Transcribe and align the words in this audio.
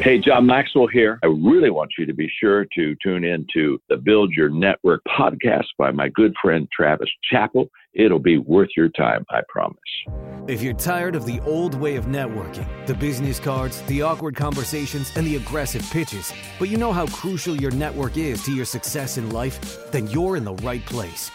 Hey, 0.00 0.18
John 0.18 0.46
Maxwell 0.46 0.86
here. 0.86 1.18
I 1.22 1.26
really 1.26 1.68
want 1.68 1.90
you 1.98 2.06
to 2.06 2.14
be 2.14 2.26
sure 2.40 2.64
to 2.74 2.96
tune 3.02 3.22
in 3.22 3.46
to 3.52 3.78
the 3.90 3.98
Build 3.98 4.32
Your 4.32 4.48
Network 4.48 5.02
podcast 5.04 5.66
by 5.76 5.90
my 5.90 6.08
good 6.08 6.32
friend 6.40 6.66
Travis 6.74 7.10
Chappell. 7.30 7.68
It'll 7.92 8.18
be 8.18 8.38
worth 8.38 8.70
your 8.74 8.88
time, 8.88 9.26
I 9.28 9.42
promise. 9.50 9.76
If 10.48 10.62
you're 10.62 10.72
tired 10.72 11.16
of 11.16 11.26
the 11.26 11.38
old 11.40 11.74
way 11.74 11.96
of 11.96 12.06
networking, 12.06 12.66
the 12.86 12.94
business 12.94 13.38
cards, 13.38 13.82
the 13.82 14.00
awkward 14.00 14.36
conversations, 14.36 15.14
and 15.16 15.26
the 15.26 15.36
aggressive 15.36 15.86
pitches, 15.90 16.32
but 16.58 16.70
you 16.70 16.78
know 16.78 16.94
how 16.94 17.06
crucial 17.08 17.54
your 17.54 17.72
network 17.72 18.16
is 18.16 18.42
to 18.44 18.54
your 18.54 18.64
success 18.64 19.18
in 19.18 19.28
life, 19.28 19.90
then 19.90 20.06
you're 20.06 20.38
in 20.38 20.44
the 20.44 20.54
right 20.54 20.84
place. 20.86 21.30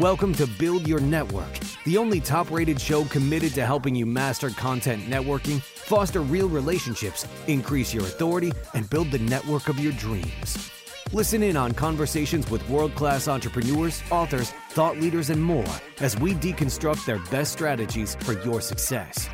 Welcome 0.00 0.34
to 0.34 0.46
Build 0.46 0.86
Your 0.86 1.00
Network, 1.00 1.48
the 1.86 1.96
only 1.96 2.20
top 2.20 2.50
rated 2.50 2.78
show 2.78 3.06
committed 3.06 3.54
to 3.54 3.64
helping 3.64 3.94
you 3.94 4.04
master 4.04 4.50
content 4.50 5.02
networking, 5.04 5.58
foster 5.62 6.20
real 6.20 6.50
relationships, 6.50 7.26
increase 7.46 7.94
your 7.94 8.02
authority, 8.02 8.52
and 8.74 8.90
build 8.90 9.10
the 9.10 9.20
network 9.20 9.70
of 9.70 9.80
your 9.80 9.92
dreams. 9.92 10.70
Listen 11.14 11.42
in 11.42 11.56
on 11.56 11.72
conversations 11.72 12.50
with 12.50 12.68
world 12.68 12.94
class 12.94 13.26
entrepreneurs, 13.26 14.02
authors, 14.10 14.50
thought 14.68 14.98
leaders, 14.98 15.30
and 15.30 15.42
more 15.42 15.64
as 16.00 16.14
we 16.18 16.34
deconstruct 16.34 17.06
their 17.06 17.20
best 17.30 17.52
strategies 17.52 18.16
for 18.16 18.34
your 18.44 18.60
success. 18.60 19.30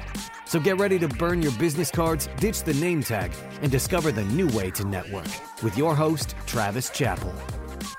So 0.46 0.60
get 0.60 0.78
ready 0.78 1.00
to 1.00 1.08
burn 1.08 1.42
your 1.42 1.52
business 1.52 1.90
cards, 1.90 2.28
ditch 2.36 2.62
the 2.62 2.74
name 2.74 3.02
tag, 3.02 3.32
and 3.62 3.72
discover 3.72 4.12
the 4.12 4.24
new 4.26 4.46
way 4.48 4.70
to 4.72 4.84
network 4.84 5.26
with 5.64 5.76
your 5.76 5.96
host, 5.96 6.36
Travis 6.46 6.88
Chappell. 6.90 7.34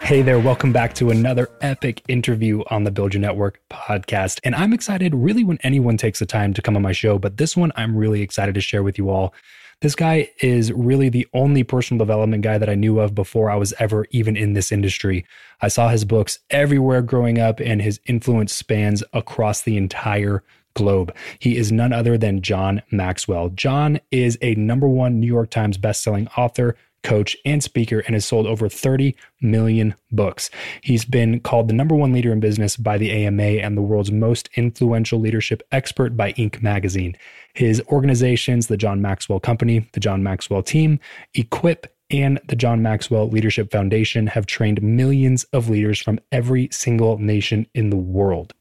Hey 0.01 0.21
there, 0.21 0.39
welcome 0.39 0.71
back 0.71 0.93
to 0.95 1.09
another 1.09 1.49
epic 1.61 2.01
interview 2.07 2.63
on 2.67 2.83
the 2.83 2.91
Build 2.91 3.13
Your 3.13 3.21
Network 3.21 3.59
podcast. 3.69 4.39
And 4.43 4.53
I'm 4.55 4.73
excited 4.73 5.15
really 5.15 5.43
when 5.43 5.57
anyone 5.63 5.97
takes 5.97 6.19
the 6.19 6.25
time 6.25 6.53
to 6.53 6.61
come 6.61 6.75
on 6.75 6.81
my 6.81 6.91
show, 6.91 7.17
but 7.17 7.37
this 7.37 7.57
one 7.57 7.71
I'm 7.75 7.95
really 7.95 8.21
excited 8.21 8.55
to 8.55 8.61
share 8.61 8.83
with 8.83 8.97
you 8.97 9.09
all. 9.09 9.33
This 9.81 9.95
guy 9.95 10.29
is 10.39 10.71
really 10.71 11.09
the 11.09 11.27
only 11.33 11.63
personal 11.63 11.97
development 11.97 12.41
guy 12.43 12.57
that 12.57 12.69
I 12.69 12.75
knew 12.75 12.99
of 12.99 13.13
before 13.13 13.49
I 13.49 13.55
was 13.55 13.73
ever 13.79 14.05
even 14.11 14.37
in 14.37 14.53
this 14.53 14.71
industry. 14.71 15.25
I 15.61 15.67
saw 15.67 15.89
his 15.89 16.05
books 16.05 16.39
everywhere 16.49 17.01
growing 17.01 17.37
up, 17.37 17.59
and 17.59 17.81
his 17.81 17.99
influence 18.05 18.53
spans 18.53 19.03
across 19.11 19.61
the 19.61 19.75
entire 19.75 20.41
globe. 20.73 21.13
He 21.39 21.57
is 21.57 21.71
none 21.71 21.91
other 21.91 22.17
than 22.17 22.41
John 22.41 22.81
Maxwell. 22.91 23.49
John 23.49 23.99
is 24.09 24.37
a 24.41 24.55
number 24.55 24.87
one 24.87 25.19
New 25.19 25.27
York 25.27 25.49
Times 25.49 25.77
bestselling 25.77 26.29
author, 26.37 26.77
coach, 27.03 27.37
and 27.45 27.63
speaker, 27.63 27.99
and 27.99 28.15
has 28.15 28.25
sold 28.25 28.47
over 28.47 28.69
30 28.69 29.15
million 29.41 29.95
books. 30.11 30.49
He's 30.81 31.05
been 31.05 31.39
called 31.39 31.67
the 31.67 31.73
number 31.73 31.95
one 31.95 32.13
leader 32.13 32.31
in 32.31 32.39
business 32.39 32.77
by 32.77 32.97
the 32.97 33.11
AMA 33.11 33.43
and 33.43 33.77
the 33.77 33.81
world's 33.81 34.11
most 34.11 34.49
influential 34.55 35.19
leadership 35.19 35.61
expert 35.71 36.17
by 36.17 36.33
Inc. 36.33 36.61
magazine. 36.61 37.15
His 37.53 37.81
organizations, 37.89 38.67
the 38.67 38.77
John 38.77 39.01
Maxwell 39.01 39.39
Company, 39.39 39.87
the 39.93 39.99
John 39.99 40.23
Maxwell 40.23 40.63
Team, 40.63 40.99
Equip, 41.35 41.87
and 42.09 42.39
the 42.47 42.55
John 42.55 42.81
Maxwell 42.81 43.27
Leadership 43.29 43.71
Foundation 43.71 44.27
have 44.27 44.45
trained 44.45 44.81
millions 44.81 45.45
of 45.45 45.69
leaders 45.69 45.99
from 45.99 46.19
every 46.31 46.69
single 46.71 47.17
nation 47.17 47.67
in 47.73 47.89
the 47.89 47.97
world. 47.97 48.53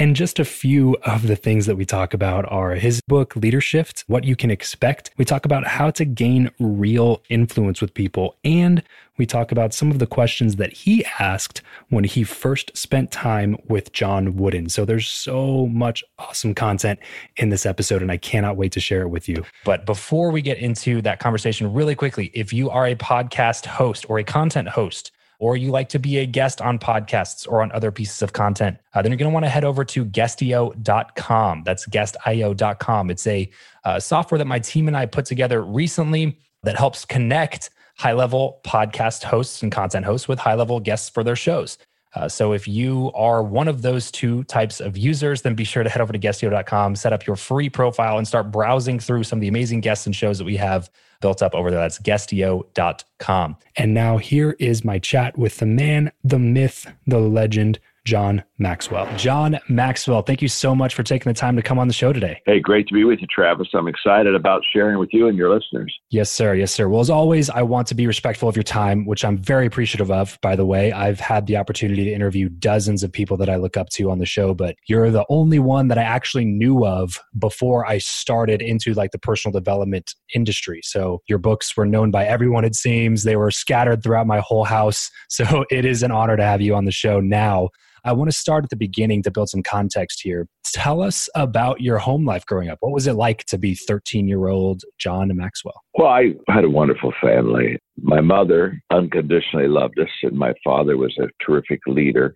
And 0.00 0.16
just 0.16 0.38
a 0.38 0.46
few 0.46 0.96
of 1.02 1.26
the 1.26 1.36
things 1.36 1.66
that 1.66 1.76
we 1.76 1.84
talk 1.84 2.14
about 2.14 2.50
are 2.50 2.70
his 2.70 3.02
book, 3.02 3.34
Leadershift, 3.34 4.04
What 4.06 4.24
You 4.24 4.34
Can 4.34 4.50
Expect. 4.50 5.10
We 5.18 5.26
talk 5.26 5.44
about 5.44 5.66
how 5.66 5.90
to 5.90 6.06
gain 6.06 6.50
real 6.58 7.22
influence 7.28 7.82
with 7.82 7.92
people. 7.92 8.34
And 8.42 8.82
we 9.18 9.26
talk 9.26 9.52
about 9.52 9.74
some 9.74 9.90
of 9.90 9.98
the 9.98 10.06
questions 10.06 10.56
that 10.56 10.72
he 10.72 11.04
asked 11.18 11.60
when 11.90 12.04
he 12.04 12.24
first 12.24 12.74
spent 12.74 13.10
time 13.10 13.58
with 13.68 13.92
John 13.92 14.38
Wooden. 14.38 14.70
So 14.70 14.86
there's 14.86 15.06
so 15.06 15.66
much 15.66 16.02
awesome 16.18 16.54
content 16.54 16.98
in 17.36 17.50
this 17.50 17.66
episode, 17.66 18.00
and 18.00 18.10
I 18.10 18.16
cannot 18.16 18.56
wait 18.56 18.72
to 18.72 18.80
share 18.80 19.02
it 19.02 19.08
with 19.08 19.28
you. 19.28 19.44
But 19.66 19.84
before 19.84 20.30
we 20.30 20.40
get 20.40 20.56
into 20.56 21.02
that 21.02 21.20
conversation, 21.20 21.74
really 21.74 21.94
quickly, 21.94 22.30
if 22.32 22.54
you 22.54 22.70
are 22.70 22.86
a 22.86 22.94
podcast 22.94 23.66
host 23.66 24.06
or 24.08 24.18
a 24.18 24.24
content 24.24 24.68
host, 24.68 25.12
or 25.40 25.56
you 25.56 25.72
like 25.72 25.88
to 25.88 25.98
be 25.98 26.18
a 26.18 26.26
guest 26.26 26.60
on 26.60 26.78
podcasts 26.78 27.48
or 27.48 27.62
on 27.62 27.72
other 27.72 27.90
pieces 27.90 28.22
of 28.22 28.32
content, 28.32 28.76
uh, 28.94 29.02
then 29.02 29.10
you're 29.10 29.18
going 29.18 29.30
to 29.30 29.32
want 29.32 29.44
to 29.44 29.48
head 29.48 29.64
over 29.64 29.84
to 29.84 30.04
guestio.com. 30.04 31.62
That's 31.64 31.86
guestio.com. 31.86 33.10
It's 33.10 33.26
a 33.26 33.50
uh, 33.84 33.98
software 33.98 34.38
that 34.38 34.46
my 34.46 34.58
team 34.58 34.86
and 34.86 34.96
I 34.96 35.06
put 35.06 35.24
together 35.24 35.62
recently 35.62 36.38
that 36.62 36.76
helps 36.76 37.06
connect 37.06 37.70
high 37.96 38.12
level 38.12 38.60
podcast 38.64 39.24
hosts 39.24 39.62
and 39.62 39.72
content 39.72 40.04
hosts 40.04 40.28
with 40.28 40.38
high 40.38 40.54
level 40.54 40.78
guests 40.78 41.08
for 41.08 41.24
their 41.24 41.36
shows. 41.36 41.78
Uh, 42.14 42.28
so 42.28 42.52
if 42.52 42.66
you 42.66 43.10
are 43.14 43.42
one 43.42 43.68
of 43.68 43.82
those 43.82 44.10
two 44.10 44.44
types 44.44 44.80
of 44.80 44.98
users, 44.98 45.42
then 45.42 45.54
be 45.54 45.64
sure 45.64 45.82
to 45.82 45.88
head 45.88 46.02
over 46.02 46.12
to 46.12 46.18
guestio.com, 46.18 46.96
set 46.96 47.12
up 47.12 47.26
your 47.26 47.36
free 47.36 47.70
profile, 47.70 48.18
and 48.18 48.26
start 48.26 48.50
browsing 48.50 48.98
through 48.98 49.22
some 49.22 49.38
of 49.38 49.40
the 49.40 49.48
amazing 49.48 49.80
guests 49.80 50.06
and 50.06 50.14
shows 50.14 50.36
that 50.38 50.44
we 50.44 50.56
have 50.56 50.90
built 51.20 51.42
up 51.42 51.54
over 51.54 51.70
there. 51.70 51.80
That's 51.80 51.98
guestio.com. 51.98 53.56
And 53.76 53.94
now 53.94 54.18
here 54.18 54.56
is 54.58 54.84
my 54.84 54.98
chat 54.98 55.38
with 55.38 55.58
the 55.58 55.66
man, 55.66 56.12
the 56.24 56.38
myth, 56.38 56.92
the 57.06 57.18
legend, 57.18 57.78
John 58.10 58.42
Maxwell. 58.58 59.08
John 59.16 59.60
Maxwell, 59.68 60.22
thank 60.22 60.42
you 60.42 60.48
so 60.48 60.74
much 60.74 60.96
for 60.96 61.04
taking 61.04 61.30
the 61.30 61.38
time 61.38 61.54
to 61.54 61.62
come 61.62 61.78
on 61.78 61.86
the 61.86 61.94
show 61.94 62.12
today. 62.12 62.42
Hey, 62.44 62.58
great 62.58 62.88
to 62.88 62.94
be 62.94 63.04
with 63.04 63.20
you, 63.20 63.28
Travis. 63.28 63.68
I'm 63.72 63.86
excited 63.86 64.34
about 64.34 64.62
sharing 64.72 64.98
with 64.98 65.10
you 65.12 65.28
and 65.28 65.38
your 65.38 65.48
listeners. 65.48 65.96
Yes, 66.10 66.28
sir. 66.28 66.56
Yes, 66.56 66.72
sir. 66.72 66.88
Well, 66.88 67.00
as 67.00 67.08
always, 67.08 67.50
I 67.50 67.62
want 67.62 67.86
to 67.86 67.94
be 67.94 68.08
respectful 68.08 68.48
of 68.48 68.56
your 68.56 68.64
time, 68.64 69.06
which 69.06 69.24
I'm 69.24 69.38
very 69.38 69.64
appreciative 69.64 70.10
of, 70.10 70.40
by 70.42 70.56
the 70.56 70.66
way. 70.66 70.90
I've 70.90 71.20
had 71.20 71.46
the 71.46 71.56
opportunity 71.56 72.02
to 72.02 72.12
interview 72.12 72.48
dozens 72.48 73.04
of 73.04 73.12
people 73.12 73.36
that 73.36 73.48
I 73.48 73.54
look 73.54 73.76
up 73.76 73.90
to 73.90 74.10
on 74.10 74.18
the 74.18 74.26
show, 74.26 74.54
but 74.54 74.74
you're 74.88 75.12
the 75.12 75.24
only 75.28 75.60
one 75.60 75.86
that 75.86 75.96
I 75.96 76.02
actually 76.02 76.46
knew 76.46 76.84
of 76.84 77.16
before 77.38 77.86
I 77.86 77.98
started 77.98 78.60
into 78.60 78.92
like 78.92 79.12
the 79.12 79.20
personal 79.20 79.52
development 79.52 80.16
industry. 80.34 80.80
So 80.82 81.22
your 81.28 81.38
books 81.38 81.76
were 81.76 81.86
known 81.86 82.10
by 82.10 82.26
everyone, 82.26 82.64
it 82.64 82.74
seems. 82.74 83.22
They 83.22 83.36
were 83.36 83.52
scattered 83.52 84.02
throughout 84.02 84.26
my 84.26 84.40
whole 84.40 84.64
house. 84.64 85.12
So 85.30 85.64
it 85.70 85.84
is 85.84 86.02
an 86.02 86.10
honor 86.10 86.36
to 86.36 86.42
have 86.42 86.60
you 86.60 86.74
on 86.74 86.86
the 86.86 86.90
show 86.90 87.20
now. 87.20 87.70
I 88.04 88.12
want 88.12 88.30
to 88.30 88.36
start 88.36 88.64
at 88.64 88.70
the 88.70 88.76
beginning 88.76 89.22
to 89.24 89.30
build 89.30 89.48
some 89.48 89.62
context 89.62 90.20
here. 90.22 90.46
Tell 90.72 91.02
us 91.02 91.28
about 91.34 91.80
your 91.80 91.98
home 91.98 92.24
life 92.24 92.46
growing 92.46 92.68
up. 92.68 92.78
What 92.80 92.92
was 92.92 93.06
it 93.06 93.14
like 93.14 93.44
to 93.46 93.58
be 93.58 93.74
13 93.74 94.28
year 94.28 94.48
old 94.48 94.82
John 94.98 95.34
Maxwell? 95.36 95.82
Well, 95.94 96.08
I 96.08 96.34
had 96.48 96.64
a 96.64 96.70
wonderful 96.70 97.12
family. 97.20 97.78
My 98.00 98.20
mother 98.20 98.80
unconditionally 98.90 99.68
loved 99.68 99.98
us, 99.98 100.08
and 100.22 100.36
my 100.36 100.54
father 100.64 100.96
was 100.96 101.16
a 101.18 101.28
terrific 101.44 101.80
leader. 101.86 102.34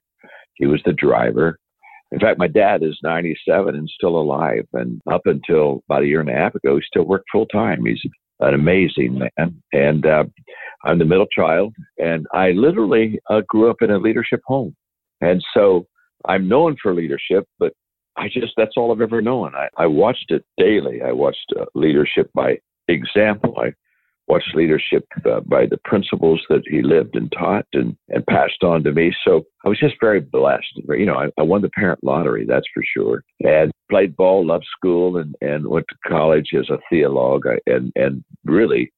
He 0.54 0.66
was 0.66 0.80
the 0.84 0.92
driver. 0.92 1.58
In 2.12 2.20
fact, 2.20 2.38
my 2.38 2.46
dad 2.46 2.82
is 2.82 2.98
97 3.02 3.74
and 3.74 3.88
still 3.88 4.16
alive. 4.16 4.66
And 4.72 5.00
up 5.10 5.22
until 5.24 5.82
about 5.88 6.02
a 6.02 6.06
year 6.06 6.20
and 6.20 6.30
a 6.30 6.34
half 6.34 6.54
ago, 6.54 6.76
he 6.76 6.82
still 6.86 7.04
worked 7.04 7.26
full 7.32 7.46
time. 7.46 7.84
He's 7.84 8.00
an 8.40 8.54
amazing 8.54 9.18
man. 9.18 9.62
And 9.72 10.06
uh, 10.06 10.24
I'm 10.84 10.98
the 10.98 11.04
middle 11.04 11.26
child, 11.26 11.74
and 11.98 12.26
I 12.32 12.50
literally 12.50 13.18
uh, 13.30 13.42
grew 13.48 13.70
up 13.70 13.82
in 13.82 13.90
a 13.90 13.98
leadership 13.98 14.40
home. 14.46 14.76
And 15.20 15.42
so 15.54 15.86
I'm 16.26 16.48
known 16.48 16.76
for 16.82 16.94
leadership, 16.94 17.46
but 17.58 17.72
I 18.16 18.28
just, 18.28 18.52
that's 18.56 18.74
all 18.76 18.92
I've 18.92 19.00
ever 19.00 19.20
known. 19.20 19.54
I, 19.54 19.68
I 19.76 19.86
watched 19.86 20.30
it 20.30 20.44
daily. 20.56 21.02
I 21.02 21.12
watched 21.12 21.52
uh, 21.58 21.64
leadership 21.74 22.30
by 22.34 22.58
example. 22.88 23.56
I 23.58 23.72
watched 24.26 24.54
leadership 24.54 25.04
uh, 25.26 25.40
by 25.40 25.66
the 25.66 25.78
principles 25.84 26.40
that 26.48 26.62
he 26.66 26.82
lived 26.82 27.16
and 27.16 27.30
taught 27.32 27.66
and, 27.72 27.96
and 28.08 28.24
passed 28.26 28.62
on 28.62 28.82
to 28.84 28.92
me. 28.92 29.14
So 29.24 29.44
I 29.64 29.68
was 29.68 29.78
just 29.78 29.96
very 30.00 30.20
blessed. 30.20 30.80
You 30.88 31.06
know, 31.06 31.16
I, 31.16 31.26
I 31.38 31.42
won 31.42 31.62
the 31.62 31.70
parent 31.70 32.02
lottery, 32.02 32.46
that's 32.46 32.66
for 32.72 32.82
sure. 32.96 33.22
And 33.40 33.70
played 33.90 34.16
ball, 34.16 34.46
loved 34.46 34.66
school, 34.76 35.18
and, 35.18 35.34
and 35.40 35.66
went 35.66 35.86
to 35.90 36.08
college 36.08 36.50
as 36.58 36.70
a 36.70 36.78
theologue. 36.88 37.46
I, 37.46 37.58
and, 37.70 37.92
and 37.96 38.24
really, 38.44 38.92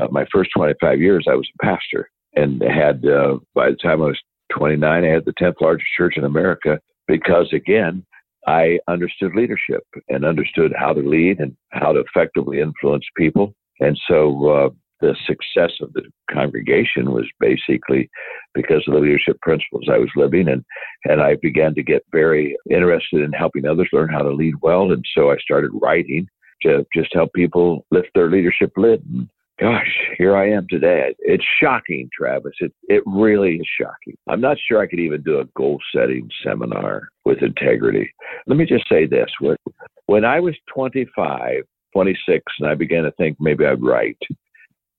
uh, 0.00 0.08
my 0.10 0.24
first 0.32 0.50
25 0.56 1.00
years, 1.00 1.26
I 1.28 1.34
was 1.34 1.48
a 1.60 1.64
pastor 1.64 2.08
and 2.34 2.62
had, 2.62 3.04
uh, 3.04 3.38
by 3.54 3.70
the 3.70 3.76
time 3.76 4.00
I 4.02 4.06
was 4.06 4.20
29, 4.56 5.04
I 5.04 5.08
had 5.08 5.24
the 5.24 5.34
10th 5.40 5.60
largest 5.60 5.90
church 5.96 6.14
in 6.16 6.24
America 6.24 6.80
because, 7.06 7.52
again, 7.52 8.04
I 8.46 8.78
understood 8.88 9.34
leadership 9.34 9.82
and 10.08 10.24
understood 10.24 10.72
how 10.76 10.92
to 10.92 11.00
lead 11.00 11.40
and 11.40 11.56
how 11.70 11.92
to 11.92 12.00
effectively 12.00 12.60
influence 12.60 13.04
people. 13.16 13.54
And 13.80 13.98
so 14.08 14.48
uh, 14.48 14.68
the 15.00 15.14
success 15.26 15.72
of 15.80 15.92
the 15.92 16.02
congregation 16.30 17.12
was 17.12 17.26
basically 17.38 18.08
because 18.54 18.82
of 18.86 18.94
the 18.94 19.00
leadership 19.00 19.40
principles 19.40 19.88
I 19.90 19.98
was 19.98 20.10
living. 20.16 20.48
And, 20.48 20.64
and 21.04 21.20
I 21.20 21.36
began 21.40 21.74
to 21.74 21.82
get 21.82 22.04
very 22.12 22.56
interested 22.70 23.22
in 23.22 23.32
helping 23.32 23.66
others 23.66 23.88
learn 23.92 24.08
how 24.08 24.22
to 24.22 24.32
lead 24.32 24.54
well. 24.62 24.92
And 24.92 25.04
so 25.14 25.30
I 25.30 25.36
started 25.38 25.70
writing 25.80 26.26
to 26.62 26.86
just 26.94 27.14
help 27.14 27.32
people 27.34 27.86
lift 27.90 28.08
their 28.14 28.30
leadership 28.30 28.72
lid 28.76 29.02
and 29.06 29.28
gosh, 29.60 29.94
here 30.16 30.36
I 30.36 30.50
am 30.50 30.66
today. 30.68 31.14
It's 31.20 31.44
shocking, 31.60 32.08
Travis. 32.16 32.52
It 32.60 32.72
it 32.88 33.02
really 33.06 33.56
is 33.56 33.68
shocking. 33.80 34.16
I'm 34.28 34.40
not 34.40 34.56
sure 34.66 34.80
I 34.80 34.86
could 34.86 35.00
even 35.00 35.22
do 35.22 35.40
a 35.40 35.44
goal 35.56 35.78
setting 35.94 36.28
seminar 36.44 37.08
with 37.24 37.42
integrity. 37.42 38.10
Let 38.46 38.56
me 38.56 38.64
just 38.64 38.88
say 38.88 39.06
this: 39.06 39.30
when 39.40 39.56
when 40.06 40.24
I 40.24 40.40
was 40.40 40.54
25, 40.74 41.62
26, 41.92 42.44
and 42.58 42.68
I 42.68 42.74
began 42.74 43.04
to 43.04 43.12
think 43.12 43.36
maybe 43.38 43.66
I'd 43.66 43.82
write, 43.82 44.18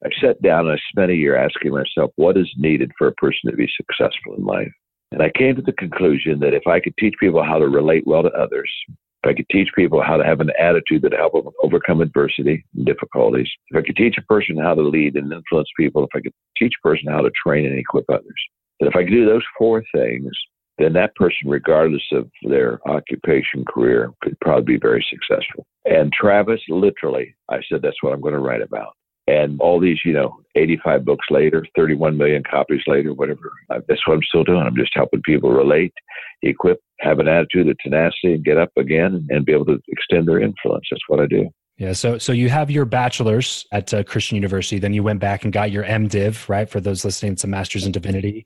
I 0.05 0.09
sat 0.21 0.41
down 0.41 0.67
and 0.67 0.77
I 0.77 0.81
spent 0.89 1.11
a 1.11 1.15
year 1.15 1.35
asking 1.35 1.71
myself 1.71 2.11
what 2.15 2.37
is 2.37 2.49
needed 2.57 2.91
for 2.97 3.07
a 3.07 3.13
person 3.13 3.49
to 3.49 3.57
be 3.57 3.69
successful 3.75 4.35
in 4.37 4.45
life. 4.45 4.71
And 5.11 5.21
I 5.21 5.29
came 5.37 5.55
to 5.55 5.61
the 5.61 5.73
conclusion 5.73 6.39
that 6.39 6.53
if 6.53 6.67
I 6.67 6.79
could 6.79 6.95
teach 6.97 7.15
people 7.19 7.43
how 7.43 7.57
to 7.59 7.67
relate 7.67 8.07
well 8.07 8.23
to 8.23 8.29
others, 8.29 8.71
if 9.23 9.29
I 9.29 9.33
could 9.33 9.47
teach 9.49 9.69
people 9.75 10.01
how 10.01 10.17
to 10.17 10.25
have 10.25 10.39
an 10.39 10.51
attitude 10.59 11.03
that 11.03 11.13
help 11.13 11.33
them 11.33 11.53
overcome 11.63 12.01
adversity 12.01 12.65
and 12.75 12.85
difficulties, 12.85 13.49
if 13.69 13.77
I 13.77 13.85
could 13.85 13.95
teach 13.95 14.17
a 14.17 14.23
person 14.23 14.57
how 14.57 14.73
to 14.73 14.81
lead 14.81 15.15
and 15.15 15.31
influence 15.31 15.69
people, 15.77 16.03
if 16.03 16.09
I 16.15 16.21
could 16.21 16.33
teach 16.57 16.73
a 16.79 16.87
person 16.87 17.11
how 17.11 17.21
to 17.21 17.31
train 17.31 17.65
and 17.65 17.77
equip 17.77 18.09
others, 18.09 18.25
that 18.79 18.87
if 18.87 18.95
I 18.95 19.03
could 19.03 19.11
do 19.11 19.25
those 19.25 19.43
four 19.57 19.83
things, 19.93 20.31
then 20.79 20.93
that 20.93 21.15
person, 21.15 21.47
regardless 21.47 22.03
of 22.11 22.29
their 22.43 22.79
occupation, 22.89 23.63
career, 23.65 24.11
could 24.23 24.39
probably 24.39 24.73
be 24.73 24.79
very 24.79 25.05
successful. 25.09 25.65
And 25.85 26.11
Travis, 26.11 26.61
literally, 26.67 27.35
I 27.49 27.59
said, 27.69 27.81
that's 27.81 28.01
what 28.01 28.13
I'm 28.13 28.21
going 28.21 28.33
to 28.33 28.39
write 28.39 28.61
about. 28.61 28.93
And 29.27 29.61
all 29.61 29.79
these, 29.79 29.99
you 30.03 30.13
know, 30.13 30.39
85 30.55 31.05
books 31.05 31.25
later, 31.29 31.65
31 31.75 32.17
million 32.17 32.43
copies 32.43 32.81
later, 32.87 33.13
whatever, 33.13 33.51
uh, 33.69 33.79
that's 33.87 34.05
what 34.07 34.15
I'm 34.15 34.23
still 34.23 34.43
doing. 34.43 34.61
I'm 34.61 34.75
just 34.75 34.91
helping 34.95 35.21
people 35.21 35.51
relate, 35.51 35.93
equip, 36.41 36.79
have 37.01 37.19
an 37.19 37.27
attitude 37.27 37.69
of 37.69 37.77
tenacity, 37.79 38.33
and 38.33 38.43
get 38.43 38.57
up 38.57 38.71
again 38.77 39.27
and 39.29 39.45
be 39.45 39.51
able 39.51 39.65
to 39.65 39.79
extend 39.89 40.27
their 40.27 40.39
influence. 40.39 40.85
That's 40.89 41.03
what 41.07 41.19
I 41.19 41.25
do. 41.25 41.49
Yeah. 41.81 41.93
So, 41.93 42.19
so 42.19 42.31
you 42.31 42.47
have 42.49 42.69
your 42.69 42.85
bachelor's 42.85 43.65
at 43.71 43.91
uh, 43.91 44.03
Christian 44.03 44.35
University. 44.35 44.77
Then 44.77 44.93
you 44.93 45.01
went 45.01 45.19
back 45.19 45.43
and 45.43 45.51
got 45.51 45.71
your 45.71 45.83
MDiv, 45.83 46.47
right? 46.47 46.69
For 46.69 46.79
those 46.79 47.03
listening, 47.03 47.31
it's 47.31 47.43
a 47.43 47.47
master's 47.47 47.87
in 47.87 47.91
divinity. 47.91 48.45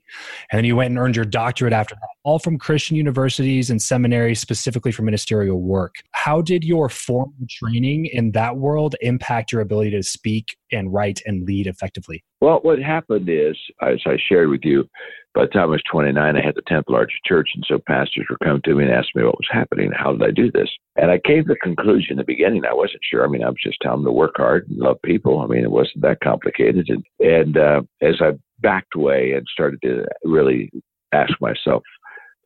And 0.50 0.56
then 0.56 0.64
you 0.64 0.74
went 0.74 0.88
and 0.88 0.98
earned 0.98 1.16
your 1.16 1.26
doctorate 1.26 1.74
after 1.74 1.96
that, 1.96 2.08
all 2.24 2.38
from 2.38 2.56
Christian 2.56 2.96
universities 2.96 3.68
and 3.68 3.82
seminaries, 3.82 4.40
specifically 4.40 4.90
for 4.90 5.02
ministerial 5.02 5.60
work. 5.60 5.96
How 6.12 6.40
did 6.40 6.64
your 6.64 6.88
formal 6.88 7.34
training 7.50 8.06
in 8.06 8.32
that 8.32 8.56
world 8.56 8.96
impact 9.02 9.52
your 9.52 9.60
ability 9.60 9.90
to 9.90 10.02
speak 10.02 10.56
and 10.72 10.90
write 10.90 11.20
and 11.26 11.44
lead 11.44 11.66
effectively? 11.66 12.24
Well, 12.40 12.60
what 12.62 12.78
happened 12.78 13.28
is, 13.28 13.58
as 13.82 13.98
I 14.06 14.16
shared 14.30 14.48
with 14.48 14.64
you, 14.64 14.88
by 15.36 15.42
the 15.42 15.50
time 15.50 15.64
I 15.64 15.66
was 15.66 15.82
29, 15.92 16.16
I 16.16 16.42
had 16.42 16.54
the 16.54 16.62
10th 16.62 16.88
largest 16.88 17.22
church, 17.26 17.50
and 17.54 17.62
so 17.68 17.78
pastors 17.86 18.26
were 18.30 18.38
coming 18.42 18.62
to 18.64 18.74
me 18.74 18.84
and 18.84 18.92
asking 18.92 19.20
me 19.20 19.26
what 19.26 19.36
was 19.36 19.48
happening. 19.50 19.92
How 19.94 20.12
did 20.12 20.22
I 20.22 20.30
do 20.30 20.50
this? 20.50 20.70
And 20.96 21.10
I 21.10 21.18
came 21.18 21.42
to 21.42 21.48
the 21.48 21.56
conclusion 21.56 22.12
in 22.12 22.16
the 22.16 22.24
beginning, 22.24 22.64
I 22.64 22.72
wasn't 22.72 23.02
sure. 23.04 23.22
I 23.22 23.28
mean, 23.28 23.44
I 23.44 23.50
was 23.50 23.58
just 23.62 23.76
telling 23.82 23.98
them 23.98 24.06
to 24.06 24.12
work 24.12 24.36
hard 24.38 24.66
and 24.66 24.78
love 24.78 24.96
people. 25.04 25.40
I 25.40 25.46
mean, 25.46 25.62
it 25.62 25.70
wasn't 25.70 26.00
that 26.00 26.20
complicated. 26.24 26.88
And, 26.88 27.04
and 27.20 27.58
uh, 27.58 27.82
as 28.00 28.14
I 28.22 28.30
backed 28.60 28.96
away 28.96 29.32
and 29.32 29.46
started 29.52 29.78
to 29.82 30.06
really 30.24 30.70
ask 31.12 31.34
myself 31.38 31.82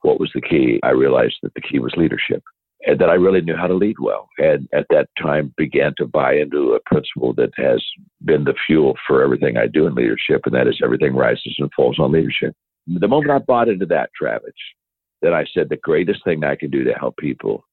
what 0.03 0.19
was 0.19 0.33
the 0.35 0.41
key, 0.41 0.81
I 0.83 0.91
realized 0.91 1.37
that 1.45 1.55
the 1.55 1.61
key 1.61 1.79
was 1.79 1.95
leadership 1.97 2.43
and 2.87 2.99
that 2.99 3.11
I 3.11 3.15
really 3.15 3.41
knew 3.41 3.57
how 3.57 3.69
to 3.69 3.75
lead 3.75 3.97
well. 4.01 4.29
And 4.39 4.69
at 4.73 4.87
that 4.91 5.09
time, 5.21 5.55
began 5.57 5.95
to 5.99 6.07
buy 6.07 6.35
into 6.35 6.73
a 6.73 6.81
principle 6.87 7.35
that 7.35 7.51
has 7.57 7.85
been 8.25 8.45
the 8.45 8.55
fuel 8.67 8.97
for 9.07 9.23
everything 9.23 9.57
I 9.57 9.69
do 9.69 9.87
in 9.87 9.95
leadership, 9.95 10.43
and 10.45 10.55
that 10.55 10.67
is 10.67 10.81
everything 10.83 11.15
rises 11.15 11.55
and 11.59 11.71
falls 11.77 11.99
on 12.01 12.11
leadership. 12.11 12.57
The 12.87 13.09
moment 13.09 13.31
I 13.31 13.39
bought 13.39 13.69
into 13.69 13.87
that, 13.87 14.11
Travis, 14.17 14.53
that 15.23 15.35
I 15.35 15.45
said 15.53 15.69
the 15.69 15.77
greatest 15.77 16.25
thing 16.25 16.45
I 16.45 16.57
can 16.57 16.71
do 16.71 16.85
to 16.85 16.93
help 16.95 17.17
people 17.19 17.65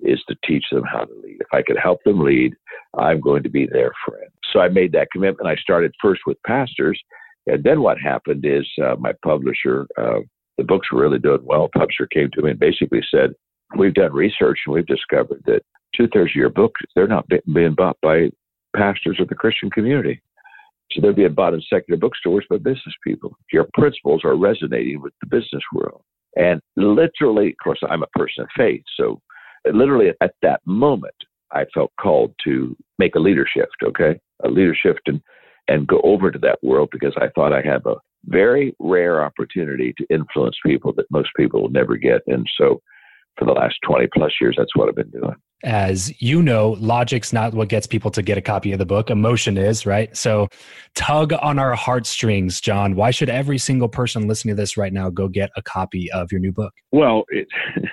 is 0.00 0.22
to 0.28 0.36
teach 0.44 0.64
them 0.70 0.84
how 0.84 1.04
to 1.04 1.14
lead. 1.22 1.38
If 1.40 1.46
I 1.52 1.62
could 1.62 1.78
help 1.78 2.02
them 2.04 2.20
lead, 2.20 2.54
I'm 2.98 3.20
going 3.20 3.42
to 3.42 3.48
be 3.48 3.66
their 3.66 3.92
friend. 4.06 4.30
So 4.52 4.60
I 4.60 4.68
made 4.68 4.92
that 4.92 5.08
commitment. 5.12 5.48
I 5.48 5.56
started 5.56 5.94
first 6.00 6.22
with 6.26 6.36
pastors, 6.46 7.00
and 7.46 7.62
then 7.62 7.80
what 7.80 7.98
happened 7.98 8.44
is 8.44 8.66
uh, 8.82 8.96
my 8.98 9.12
publisher, 9.24 9.86
uh, 9.98 10.20
the 10.58 10.64
books 10.64 10.90
were 10.92 11.00
really 11.00 11.18
doing 11.18 11.44
well. 11.44 11.70
Publisher 11.74 12.06
came 12.06 12.30
to 12.32 12.42
me 12.42 12.50
and 12.50 12.60
basically 12.60 13.00
said, 13.10 13.30
we've 13.76 13.94
done 13.94 14.12
research 14.12 14.58
and 14.66 14.74
we've 14.74 14.86
discovered 14.86 15.42
that 15.46 15.62
two 15.96 16.08
thirds 16.08 16.32
of 16.32 16.36
your 16.36 16.50
books 16.50 16.80
they're 16.94 17.06
not 17.06 17.26
being 17.28 17.74
bought 17.74 17.96
by 18.02 18.28
pastors 18.76 19.18
of 19.20 19.28
the 19.28 19.34
Christian 19.34 19.70
community. 19.70 20.20
So 20.92 21.00
they're 21.00 21.12
being 21.12 21.34
bought 21.34 21.54
in 21.54 21.62
secular 21.62 21.98
bookstores 21.98 22.46
by 22.48 22.58
business 22.58 22.94
people. 23.02 23.36
Your 23.52 23.66
principles 23.74 24.22
are 24.24 24.36
resonating 24.36 25.00
with 25.00 25.12
the 25.20 25.26
business 25.26 25.62
world. 25.72 26.02
And 26.36 26.60
literally, 26.76 27.48
of 27.48 27.56
course, 27.62 27.80
I'm 27.88 28.02
a 28.02 28.18
person 28.18 28.42
of 28.42 28.48
faith. 28.56 28.82
So 28.96 29.20
literally 29.72 30.12
at 30.20 30.34
that 30.42 30.60
moment, 30.66 31.14
I 31.52 31.64
felt 31.72 31.92
called 32.00 32.34
to 32.44 32.76
make 32.98 33.14
a 33.14 33.20
leader 33.20 33.46
shift, 33.52 33.76
okay? 33.84 34.18
A 34.44 34.48
leader 34.48 34.74
shift 34.74 35.00
and, 35.06 35.20
and 35.68 35.86
go 35.86 36.00
over 36.02 36.30
to 36.30 36.38
that 36.40 36.58
world 36.62 36.88
because 36.92 37.14
I 37.16 37.28
thought 37.34 37.52
I 37.52 37.62
have 37.62 37.86
a 37.86 37.96
very 38.26 38.74
rare 38.78 39.24
opportunity 39.24 39.94
to 39.98 40.06
influence 40.10 40.56
people 40.64 40.92
that 40.96 41.10
most 41.10 41.30
people 41.36 41.62
will 41.62 41.70
never 41.70 41.96
get. 41.96 42.22
And 42.26 42.46
so 42.58 42.80
for 43.38 43.44
the 43.44 43.52
last 43.52 43.76
20 43.86 44.08
plus 44.14 44.32
years, 44.40 44.56
that's 44.58 44.74
what 44.74 44.88
I've 44.88 44.96
been 44.96 45.10
doing. 45.10 45.34
As 45.62 46.12
you 46.20 46.42
know, 46.42 46.76
logic's 46.78 47.32
not 47.32 47.54
what 47.54 47.68
gets 47.68 47.86
people 47.86 48.10
to 48.10 48.22
get 48.22 48.36
a 48.36 48.42
copy 48.42 48.72
of 48.72 48.78
the 48.78 48.84
book. 48.84 49.08
Emotion 49.08 49.56
is, 49.56 49.86
right? 49.86 50.14
So 50.14 50.48
tug 50.94 51.32
on 51.40 51.58
our 51.58 51.74
heartstrings, 51.74 52.60
John. 52.60 52.96
Why 52.96 53.10
should 53.10 53.30
every 53.30 53.56
single 53.58 53.88
person 53.88 54.28
listening 54.28 54.56
to 54.56 54.60
this 54.60 54.76
right 54.76 54.92
now 54.92 55.08
go 55.08 55.26
get 55.28 55.50
a 55.56 55.62
copy 55.62 56.10
of 56.12 56.30
your 56.30 56.40
new 56.40 56.52
book? 56.52 56.72
Well, 56.92 57.24
it, 57.30 57.48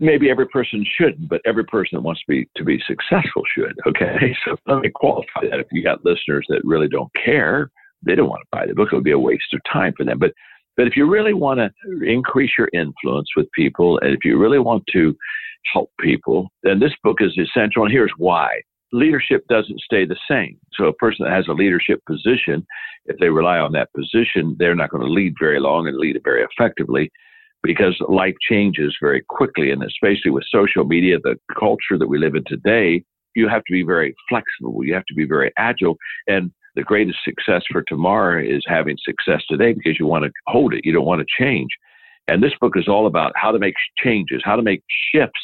maybe 0.00 0.28
every 0.28 0.48
person 0.48 0.84
shouldn't, 0.98 1.28
but 1.28 1.40
every 1.46 1.64
person 1.64 1.96
that 1.96 2.02
wants 2.02 2.20
to 2.22 2.26
be 2.28 2.48
to 2.56 2.64
be 2.64 2.82
successful 2.86 3.42
should. 3.56 3.78
Okay, 3.86 4.34
so 4.44 4.56
let 4.66 4.80
me 4.80 4.90
qualify 4.92 5.42
that. 5.48 5.60
If 5.60 5.68
you 5.70 5.82
got 5.82 6.04
listeners 6.04 6.44
that 6.48 6.60
really 6.64 6.88
don't 6.88 7.10
care, 7.24 7.70
they 8.04 8.16
don't 8.16 8.28
want 8.28 8.42
to 8.42 8.48
buy 8.50 8.66
the 8.66 8.74
book. 8.74 8.88
It 8.92 8.96
would 8.96 9.04
be 9.04 9.12
a 9.12 9.18
waste 9.18 9.54
of 9.54 9.60
time 9.72 9.94
for 9.96 10.04
them. 10.04 10.18
But 10.18 10.32
But 10.76 10.86
if 10.86 10.96
you 10.96 11.10
really 11.10 11.34
want 11.34 11.60
to 11.60 11.70
increase 12.02 12.52
your 12.58 12.68
influence 12.72 13.28
with 13.36 13.50
people, 13.52 13.98
and 13.98 14.12
if 14.12 14.24
you 14.24 14.38
really 14.38 14.58
want 14.58 14.84
to 14.92 15.14
help 15.72 15.90
people, 16.00 16.48
then 16.62 16.80
this 16.80 16.92
book 17.04 17.18
is 17.20 17.38
essential. 17.38 17.84
And 17.84 17.92
here's 17.92 18.12
why 18.16 18.60
leadership 18.92 19.44
doesn't 19.48 19.80
stay 19.80 20.04
the 20.04 20.18
same. 20.28 20.58
So 20.74 20.84
a 20.84 20.92
person 20.94 21.24
that 21.24 21.34
has 21.34 21.48
a 21.48 21.52
leadership 21.52 22.00
position, 22.06 22.66
if 23.06 23.16
they 23.18 23.30
rely 23.30 23.58
on 23.58 23.72
that 23.72 23.88
position, 23.96 24.54
they're 24.58 24.74
not 24.74 24.90
going 24.90 25.04
to 25.04 25.10
lead 25.10 25.34
very 25.40 25.60
long 25.60 25.88
and 25.88 25.96
lead 25.96 26.20
very 26.22 26.44
effectively 26.44 27.10
because 27.62 27.96
life 28.08 28.34
changes 28.48 28.94
very 29.00 29.22
quickly. 29.28 29.70
And 29.70 29.82
especially 29.82 30.30
with 30.30 30.44
social 30.50 30.84
media, 30.84 31.18
the 31.22 31.36
culture 31.58 31.98
that 31.98 32.08
we 32.08 32.18
live 32.18 32.34
in 32.34 32.44
today, 32.46 33.02
you 33.34 33.48
have 33.48 33.64
to 33.64 33.72
be 33.72 33.82
very 33.82 34.14
flexible. 34.28 34.84
You 34.84 34.94
have 34.94 35.06
to 35.06 35.14
be 35.14 35.26
very 35.26 35.52
agile. 35.56 35.96
And 36.26 36.50
the 36.74 36.82
greatest 36.82 37.18
success 37.24 37.62
for 37.70 37.82
tomorrow 37.82 38.42
is 38.42 38.64
having 38.66 38.96
success 39.04 39.42
today 39.48 39.72
because 39.72 39.98
you 39.98 40.06
want 40.06 40.24
to 40.24 40.30
hold 40.46 40.74
it. 40.74 40.84
You 40.84 40.92
don't 40.92 41.06
want 41.06 41.20
to 41.20 41.44
change. 41.44 41.70
And 42.28 42.42
this 42.42 42.52
book 42.60 42.74
is 42.76 42.88
all 42.88 43.06
about 43.06 43.32
how 43.34 43.50
to 43.50 43.58
make 43.58 43.74
changes, 44.02 44.42
how 44.44 44.56
to 44.56 44.62
make 44.62 44.82
shifts 45.12 45.34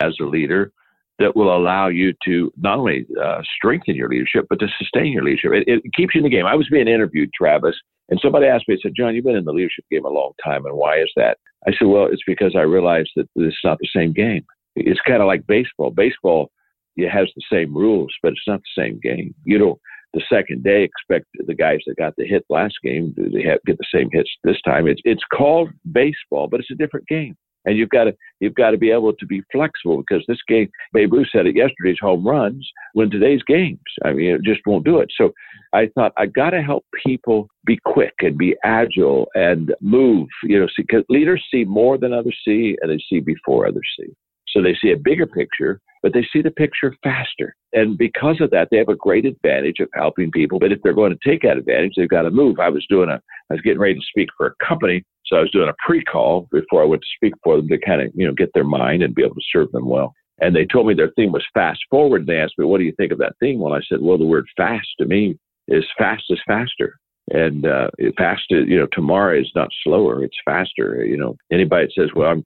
as 0.00 0.14
a 0.20 0.24
leader 0.24 0.72
that 1.18 1.36
will 1.36 1.56
allow 1.56 1.88
you 1.88 2.12
to 2.24 2.52
not 2.56 2.78
only 2.78 3.06
uh, 3.22 3.40
strengthen 3.56 3.94
your 3.94 4.08
leadership, 4.08 4.46
but 4.50 4.58
to 4.58 4.66
sustain 4.78 5.12
your 5.12 5.22
leadership. 5.22 5.52
It, 5.52 5.64
it, 5.68 5.92
keeps 5.94 6.14
you 6.14 6.18
in 6.18 6.24
the 6.24 6.30
game. 6.30 6.46
I 6.46 6.56
was 6.56 6.68
being 6.70 6.88
interviewed, 6.88 7.30
Travis, 7.36 7.76
and 8.08 8.18
somebody 8.20 8.46
asked 8.46 8.66
me, 8.66 8.74
I 8.74 8.78
said, 8.82 8.92
John, 8.96 9.14
you've 9.14 9.24
been 9.24 9.36
in 9.36 9.44
the 9.44 9.52
leadership 9.52 9.84
game 9.90 10.04
a 10.04 10.08
long 10.08 10.32
time, 10.44 10.66
and 10.66 10.76
why 10.76 10.98
is 10.98 11.10
that? 11.16 11.38
I 11.66 11.70
said, 11.78 11.86
well, 11.86 12.06
it's 12.10 12.22
because 12.26 12.56
I 12.56 12.62
realized 12.62 13.10
that 13.14 13.28
this 13.36 13.48
is 13.48 13.58
not 13.62 13.78
the 13.78 13.88
same 13.94 14.12
game. 14.12 14.44
It's 14.74 15.00
kind 15.06 15.22
of 15.22 15.28
like 15.28 15.46
baseball. 15.46 15.90
Baseball 15.90 16.50
it 16.96 17.10
has 17.10 17.28
the 17.34 17.42
same 17.50 17.74
rules, 17.74 18.12
but 18.22 18.32
it's 18.32 18.46
not 18.46 18.60
the 18.60 18.82
same 18.82 19.00
game. 19.02 19.34
You 19.44 19.58
don't 19.58 19.80
the 20.14 20.22
second 20.30 20.62
day 20.62 20.82
expect 20.82 21.26
the 21.46 21.54
guys 21.54 21.80
that 21.86 21.96
got 21.96 22.14
the 22.16 22.26
hit 22.26 22.44
last 22.50 22.74
game 22.82 23.14
to 23.16 23.42
have, 23.42 23.58
get 23.66 23.78
the 23.78 23.86
same 23.92 24.08
hits 24.12 24.30
this 24.44 24.60
time. 24.64 24.86
It's 24.86 25.00
it's 25.04 25.22
called 25.32 25.70
baseball, 25.92 26.48
but 26.48 26.60
it's 26.60 26.70
a 26.70 26.76
different 26.76 27.06
game. 27.08 27.36
And 27.64 27.78
you've 27.78 27.90
got 27.90 28.04
to 28.04 28.16
you've 28.40 28.54
got 28.54 28.72
to 28.72 28.78
be 28.78 28.90
able 28.90 29.12
to 29.12 29.26
be 29.26 29.42
flexible 29.52 29.98
because 29.98 30.24
this 30.26 30.40
game, 30.48 30.68
Babe 30.92 31.12
Ruth 31.12 31.28
said 31.30 31.46
it 31.46 31.56
yesterday's 31.56 32.00
home 32.00 32.26
runs 32.26 32.68
win 32.94 33.10
today's 33.10 33.42
games. 33.46 33.78
I 34.04 34.12
mean, 34.12 34.34
it 34.34 34.42
just 34.42 34.60
won't 34.66 34.84
do 34.84 34.98
it. 34.98 35.10
So 35.16 35.32
I 35.72 35.88
thought 35.94 36.12
I 36.16 36.26
got 36.26 36.50
to 36.50 36.62
help 36.62 36.84
people 37.06 37.48
be 37.64 37.78
quick 37.84 38.14
and 38.20 38.36
be 38.36 38.56
agile 38.64 39.28
and 39.34 39.72
move. 39.80 40.28
You 40.42 40.60
know, 40.60 40.66
see, 40.66 40.82
because 40.82 41.04
leaders 41.08 41.44
see 41.52 41.64
more 41.64 41.98
than 41.98 42.12
others 42.12 42.36
see, 42.44 42.76
and 42.82 42.90
they 42.90 43.02
see 43.08 43.20
before 43.20 43.66
others 43.66 43.88
see. 43.98 44.12
So 44.52 44.62
they 44.62 44.76
see 44.80 44.92
a 44.92 44.96
bigger 44.96 45.26
picture, 45.26 45.80
but 46.02 46.12
they 46.12 46.26
see 46.32 46.42
the 46.42 46.50
picture 46.50 46.94
faster. 47.02 47.54
And 47.72 47.96
because 47.96 48.40
of 48.40 48.50
that, 48.50 48.68
they 48.70 48.76
have 48.78 48.88
a 48.88 48.96
great 48.96 49.24
advantage 49.24 49.80
of 49.80 49.88
helping 49.94 50.30
people. 50.30 50.58
But 50.58 50.72
if 50.72 50.80
they're 50.82 50.92
going 50.92 51.16
to 51.16 51.28
take 51.28 51.42
that 51.42 51.56
advantage, 51.56 51.94
they've 51.96 52.08
got 52.08 52.22
to 52.22 52.30
move. 52.30 52.58
I 52.58 52.68
was 52.68 52.86
doing 52.88 53.08
a, 53.08 53.20
I 53.50 53.54
was 53.54 53.62
getting 53.62 53.80
ready 53.80 53.94
to 53.94 54.06
speak 54.08 54.28
for 54.36 54.46
a 54.46 54.64
company. 54.66 55.04
So 55.26 55.36
I 55.36 55.40
was 55.40 55.50
doing 55.50 55.68
a 55.68 55.74
pre-call 55.86 56.48
before 56.50 56.82
I 56.82 56.86
went 56.86 57.02
to 57.02 57.16
speak 57.16 57.34
for 57.42 57.56
them 57.56 57.68
to 57.68 57.78
kind 57.78 58.02
of, 58.02 58.10
you 58.14 58.26
know, 58.26 58.34
get 58.34 58.50
their 58.52 58.64
mind 58.64 59.02
and 59.02 59.14
be 59.14 59.22
able 59.24 59.36
to 59.36 59.40
serve 59.50 59.72
them 59.72 59.88
well. 59.88 60.12
And 60.40 60.54
they 60.54 60.66
told 60.66 60.86
me 60.86 60.94
their 60.94 61.12
theme 61.16 61.32
was 61.32 61.46
fast 61.54 61.80
forward. 61.88 62.22
And 62.22 62.28
they 62.28 62.38
asked 62.40 62.58
me, 62.58 62.66
what 62.66 62.78
do 62.78 62.84
you 62.84 62.94
think 62.96 63.12
of 63.12 63.18
that 63.18 63.34
theme? 63.40 63.60
Well, 63.60 63.74
I 63.74 63.80
said, 63.88 64.00
well, 64.02 64.18
the 64.18 64.24
word 64.24 64.46
fast 64.56 64.88
to 64.98 65.06
me 65.06 65.38
is 65.68 65.84
fast 65.96 66.24
is 66.30 66.40
faster. 66.46 66.96
And 67.30 67.66
uh, 67.66 67.88
fast, 68.18 68.42
you 68.50 68.78
know, 68.78 68.88
tomorrow 68.92 69.38
is 69.38 69.50
not 69.54 69.68
slower; 69.84 70.24
it's 70.24 70.36
faster. 70.44 71.04
You 71.04 71.16
know, 71.16 71.36
anybody 71.52 71.86
that 71.86 71.92
says, 71.94 72.10
"Well, 72.14 72.28
I'm 72.28 72.44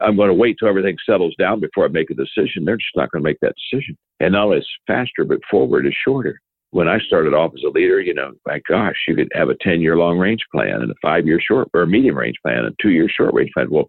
I'm 0.00 0.16
going 0.16 0.28
to 0.28 0.34
wait 0.34 0.56
till 0.58 0.68
everything 0.68 0.96
settles 1.08 1.34
down 1.38 1.60
before 1.60 1.84
I 1.84 1.88
make 1.88 2.10
a 2.10 2.14
decision. 2.14 2.64
They're 2.64 2.76
just 2.76 2.96
not 2.96 3.10
going 3.10 3.22
to 3.22 3.28
make 3.28 3.40
that 3.40 3.54
decision. 3.70 3.96
And 4.20 4.32
not 4.32 4.46
only 4.46 4.58
is 4.58 4.68
faster, 4.86 5.24
but 5.24 5.38
forward 5.50 5.86
is 5.86 5.94
shorter. 6.04 6.40
When 6.70 6.88
I 6.88 6.98
started 6.98 7.34
off 7.34 7.52
as 7.54 7.62
a 7.64 7.70
leader, 7.70 8.00
you 8.00 8.14
know, 8.14 8.32
my 8.46 8.60
gosh, 8.68 8.96
you 9.06 9.14
could 9.14 9.28
have 9.32 9.48
a 9.48 9.56
10 9.60 9.80
year 9.80 9.96
long 9.96 10.18
range 10.18 10.44
plan 10.52 10.82
and 10.82 10.90
a 10.90 10.94
five 11.00 11.24
year 11.24 11.40
short 11.40 11.68
or 11.72 11.86
medium 11.86 12.16
range 12.16 12.36
plan 12.44 12.64
and 12.64 12.74
two 12.82 12.90
year 12.90 13.08
short 13.08 13.32
range 13.32 13.50
plan. 13.54 13.70
Well, 13.70 13.86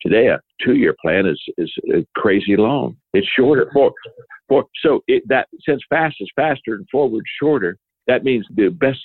today 0.00 0.28
a 0.28 0.40
two 0.64 0.76
year 0.76 0.94
plan 1.02 1.26
is, 1.26 1.40
is 1.58 1.72
crazy 2.14 2.56
long. 2.56 2.96
It's 3.12 3.26
shorter. 3.36 3.68
For, 3.72 3.92
for, 4.48 4.64
so 4.84 5.00
it, 5.08 5.24
that 5.26 5.48
since 5.68 5.82
fast 5.90 6.16
is 6.20 6.30
faster 6.36 6.74
and 6.74 6.86
forward 6.90 7.24
shorter, 7.40 7.76
that 8.06 8.22
means 8.22 8.46
the 8.54 8.68
best 8.68 9.00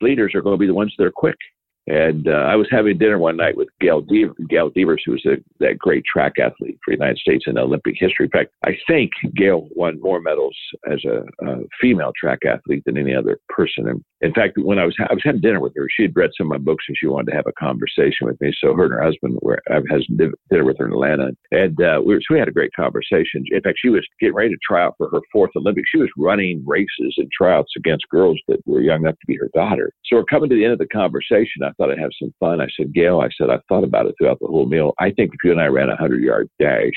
leaders 0.00 0.32
are 0.34 0.42
going 0.42 0.54
to 0.54 0.60
be 0.60 0.68
the 0.68 0.74
ones 0.74 0.94
that 0.96 1.04
are 1.04 1.12
quick. 1.12 1.36
And 1.86 2.28
uh, 2.28 2.32
I 2.32 2.56
was 2.56 2.66
having 2.70 2.98
dinner 2.98 3.18
one 3.18 3.36
night 3.36 3.56
with 3.56 3.68
Gail, 3.80 4.00
De- 4.00 4.32
Gail 4.48 4.70
Devers, 4.70 5.02
who 5.06 5.12
was 5.12 5.24
a, 5.26 5.36
that 5.60 5.78
great 5.78 6.04
track 6.04 6.34
athlete 6.40 6.78
for 6.84 6.90
the 6.90 6.98
United 6.98 7.18
States 7.18 7.44
in 7.46 7.58
Olympic 7.58 7.94
history. 7.96 8.26
In 8.26 8.30
fact, 8.30 8.52
I 8.64 8.76
think 8.88 9.12
Gail 9.36 9.68
won 9.76 10.00
more 10.00 10.20
medals 10.20 10.56
as 10.90 11.04
a, 11.04 11.22
a 11.46 11.58
female 11.80 12.12
track 12.18 12.40
athlete 12.46 12.82
than 12.86 12.98
any 12.98 13.14
other 13.14 13.38
person. 13.48 13.88
And 13.88 14.04
in 14.20 14.32
fact, 14.32 14.58
when 14.58 14.78
I 14.78 14.84
was 14.84 14.96
ha- 14.98 15.06
I 15.10 15.14
was 15.14 15.22
having 15.24 15.40
dinner 15.40 15.60
with 15.60 15.74
her, 15.76 15.86
she 15.94 16.02
had 16.02 16.16
read 16.16 16.30
some 16.36 16.50
of 16.50 16.58
my 16.58 16.64
books 16.64 16.84
and 16.88 16.96
she 16.98 17.06
wanted 17.06 17.30
to 17.30 17.36
have 17.36 17.46
a 17.46 17.52
conversation 17.52 18.26
with 18.26 18.40
me. 18.40 18.52
So 18.60 18.74
her 18.74 18.84
and 18.84 18.94
her 18.94 19.02
husband 19.02 19.38
were 19.42 19.62
I 19.70 19.74
had 19.74 20.02
dinner 20.08 20.64
with 20.64 20.78
her 20.78 20.86
in 20.86 20.92
Atlanta, 20.92 21.30
and 21.52 21.80
uh, 21.80 22.00
we, 22.04 22.14
were, 22.14 22.20
so 22.20 22.34
we 22.34 22.38
had 22.38 22.48
a 22.48 22.52
great 22.52 22.72
conversation. 22.74 23.44
In 23.50 23.60
fact, 23.62 23.78
she 23.80 23.90
was 23.90 24.06
getting 24.20 24.34
ready 24.34 24.50
to 24.50 24.58
try 24.66 24.84
out 24.84 24.94
for 24.98 25.08
her 25.10 25.20
fourth 25.32 25.50
Olympics. 25.56 25.88
She 25.92 25.98
was 26.00 26.10
running 26.16 26.64
races 26.66 27.14
and 27.16 27.28
tryouts 27.30 27.72
against 27.76 28.08
girls 28.08 28.38
that 28.48 28.58
were 28.66 28.80
young 28.80 29.02
enough 29.02 29.18
to 29.20 29.26
be 29.26 29.36
her 29.36 29.50
daughter. 29.54 29.92
So 30.06 30.16
we're 30.16 30.24
coming 30.24 30.48
to 30.50 30.56
the 30.56 30.64
end 30.64 30.72
of 30.72 30.78
the 30.78 30.88
conversation. 30.88 31.62
Thought 31.76 31.90
I'd 31.90 31.98
have 31.98 32.10
some 32.20 32.32
fun. 32.40 32.60
I 32.60 32.66
said, 32.76 32.92
Gail, 32.92 33.20
I 33.20 33.28
said, 33.36 33.50
I 33.50 33.58
thought 33.68 33.84
about 33.84 34.06
it 34.06 34.14
throughout 34.18 34.38
the 34.40 34.46
whole 34.46 34.66
meal. 34.66 34.94
I 34.98 35.10
think 35.10 35.32
if 35.32 35.44
you 35.44 35.52
and 35.52 35.60
I 35.60 35.66
ran 35.66 35.88
a 35.88 35.92
100 35.92 36.22
yard 36.22 36.48
dash, 36.60 36.92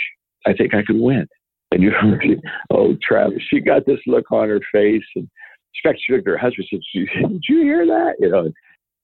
I 0.46 0.54
think 0.54 0.74
I 0.74 0.84
could 0.84 1.00
win. 1.00 1.28
And 1.72 1.84
you 1.84 1.92
heard, 2.02 2.42
oh, 2.72 2.96
Travis, 3.02 3.44
she 3.50 3.60
got 3.60 3.86
this 3.86 4.00
look 4.08 4.32
on 4.32 4.50
her 4.50 4.62
face. 4.72 5.04
And 5.16 5.26
in 5.26 5.90
fact, 5.90 6.02
she 6.06 6.14
looked 6.14 6.28
at 6.28 6.32
her 6.32 6.38
husband 6.38 6.68
and 6.72 6.82
said, 6.92 7.30
Did 7.30 7.44
you 7.48 7.62
hear 7.62 7.86
that? 7.86 8.16
You 8.20 8.30
know, 8.30 8.52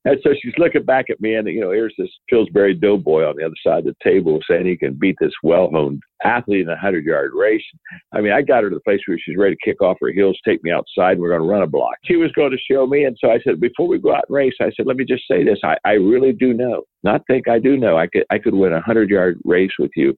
and 0.06 0.18
so 0.24 0.32
she's 0.40 0.54
looking 0.58 0.84
back 0.84 1.10
at 1.10 1.20
me, 1.20 1.36
and 1.36 1.48
you 1.48 1.62
know, 1.62 1.72
here's 1.72 1.94
this 1.98 2.10
Pillsbury 2.30 2.76
Doughboy 2.76 3.24
on 3.24 3.36
the 3.36 3.46
other 3.46 3.56
side 3.66 3.80
of 3.80 3.86
the 3.86 3.96
table 4.04 4.40
saying 4.50 4.66
he 4.66 4.78
can 4.78 4.94
beat 4.94 5.16
this 5.20 5.34
well-honed 5.44 6.02
athlete 6.24 6.62
in 6.62 6.70
a 6.70 6.78
hundred-yard 6.78 7.32
race. 7.36 7.64
I 8.14 8.22
mean, 8.22 8.32
I 8.32 8.42
got 8.42 8.64
her 8.64 8.70
to 8.70 8.76
the 8.76 8.82
place 8.82 9.02
where 9.06 9.18
she's 9.20 9.38
ready 9.38 9.56
to 9.56 9.62
kick 9.66 9.82
off 9.82 9.98
her 10.02 10.12
heels, 10.12 10.40
take 10.46 10.64
me 10.64 10.72
outside, 10.72 11.14
and 11.14 11.22
we're 11.22 11.30
going 11.30 11.42
to 11.42 11.48
run 11.48 11.64
a 11.64 11.68
block. 11.68 11.96
She 12.06 12.16
was 12.16 12.32
going 12.34 12.52
to 12.52 12.58
show 12.72 12.86
me, 12.86 13.04
and 13.06 13.18
so 13.20 13.32
I 13.32 13.40
said, 13.44 13.60
before 13.60 13.88
we 13.88 14.00
go 14.00 14.14
out 14.14 14.26
and 14.30 14.36
race, 14.36 14.54
I 14.62 14.72
said, 14.78 14.86
let 14.86 14.98
me 14.98 15.06
just 15.06 15.28
say 15.28 15.44
this: 15.44 15.60
I, 15.64 15.76
I 15.84 15.94
really 15.94 16.34
do 16.34 16.54
know, 16.54 16.84
not 17.04 17.22
think 17.28 17.48
I 17.48 17.60
do 17.60 17.76
know, 17.76 17.98
I 17.98 18.08
could 18.08 18.26
I 18.30 18.38
could 18.38 18.54
win 18.54 18.74
a 18.74 18.82
hundred-yard 18.82 19.40
race 19.44 19.74
with 19.80 19.92
you 19.96 20.16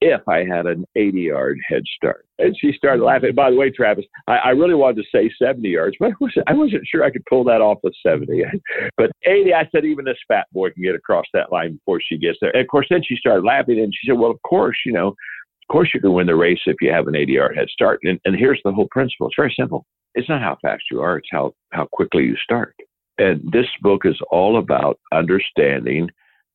if 0.00 0.26
I 0.26 0.38
had 0.44 0.66
an 0.66 0.84
80 0.96 1.20
yard 1.20 1.58
head 1.68 1.82
start. 1.96 2.26
And 2.38 2.56
she 2.58 2.72
started 2.72 3.04
laughing. 3.04 3.34
By 3.34 3.50
the 3.50 3.56
way, 3.56 3.70
Travis, 3.70 4.06
I, 4.26 4.36
I 4.36 4.48
really 4.50 4.74
wanted 4.74 5.02
to 5.02 5.08
say 5.14 5.30
70 5.40 5.68
yards, 5.68 5.96
but 6.00 6.10
I 6.10 6.14
wasn't, 6.20 6.48
I 6.48 6.54
wasn't 6.54 6.86
sure 6.86 7.04
I 7.04 7.10
could 7.10 7.24
pull 7.26 7.44
that 7.44 7.60
off 7.60 7.78
with 7.82 7.92
70. 8.04 8.42
but 8.96 9.10
80, 9.24 9.54
I 9.54 9.68
said, 9.70 9.84
even 9.84 10.04
this 10.04 10.16
fat 10.26 10.46
boy 10.52 10.70
can 10.70 10.82
get 10.82 10.94
across 10.94 11.26
that 11.34 11.52
line 11.52 11.74
before 11.74 12.00
she 12.00 12.16
gets 12.16 12.38
there. 12.40 12.50
And 12.50 12.62
of 12.62 12.68
course, 12.68 12.86
then 12.88 13.02
she 13.04 13.16
started 13.16 13.44
laughing 13.44 13.78
and 13.78 13.92
she 13.92 14.08
said, 14.08 14.18
well, 14.18 14.30
of 14.30 14.40
course, 14.42 14.76
you 14.86 14.92
know, 14.92 15.08
of 15.08 15.72
course 15.72 15.90
you 15.92 16.00
can 16.00 16.14
win 16.14 16.26
the 16.26 16.34
race 16.34 16.60
if 16.66 16.76
you 16.80 16.90
have 16.90 17.06
an 17.06 17.14
80 17.14 17.32
yard 17.32 17.56
head 17.56 17.68
start. 17.68 18.00
And, 18.02 18.18
and 18.24 18.34
here's 18.34 18.60
the 18.64 18.72
whole 18.72 18.88
principle. 18.90 19.26
It's 19.26 19.36
very 19.36 19.54
simple. 19.58 19.84
It's 20.14 20.28
not 20.28 20.40
how 20.40 20.56
fast 20.62 20.84
you 20.90 21.00
are. 21.02 21.18
It's 21.18 21.28
how, 21.30 21.52
how 21.72 21.86
quickly 21.92 22.24
you 22.24 22.36
start. 22.42 22.74
And 23.18 23.40
this 23.52 23.66
book 23.82 24.06
is 24.06 24.18
all 24.30 24.58
about 24.58 24.98
understanding 25.12 26.08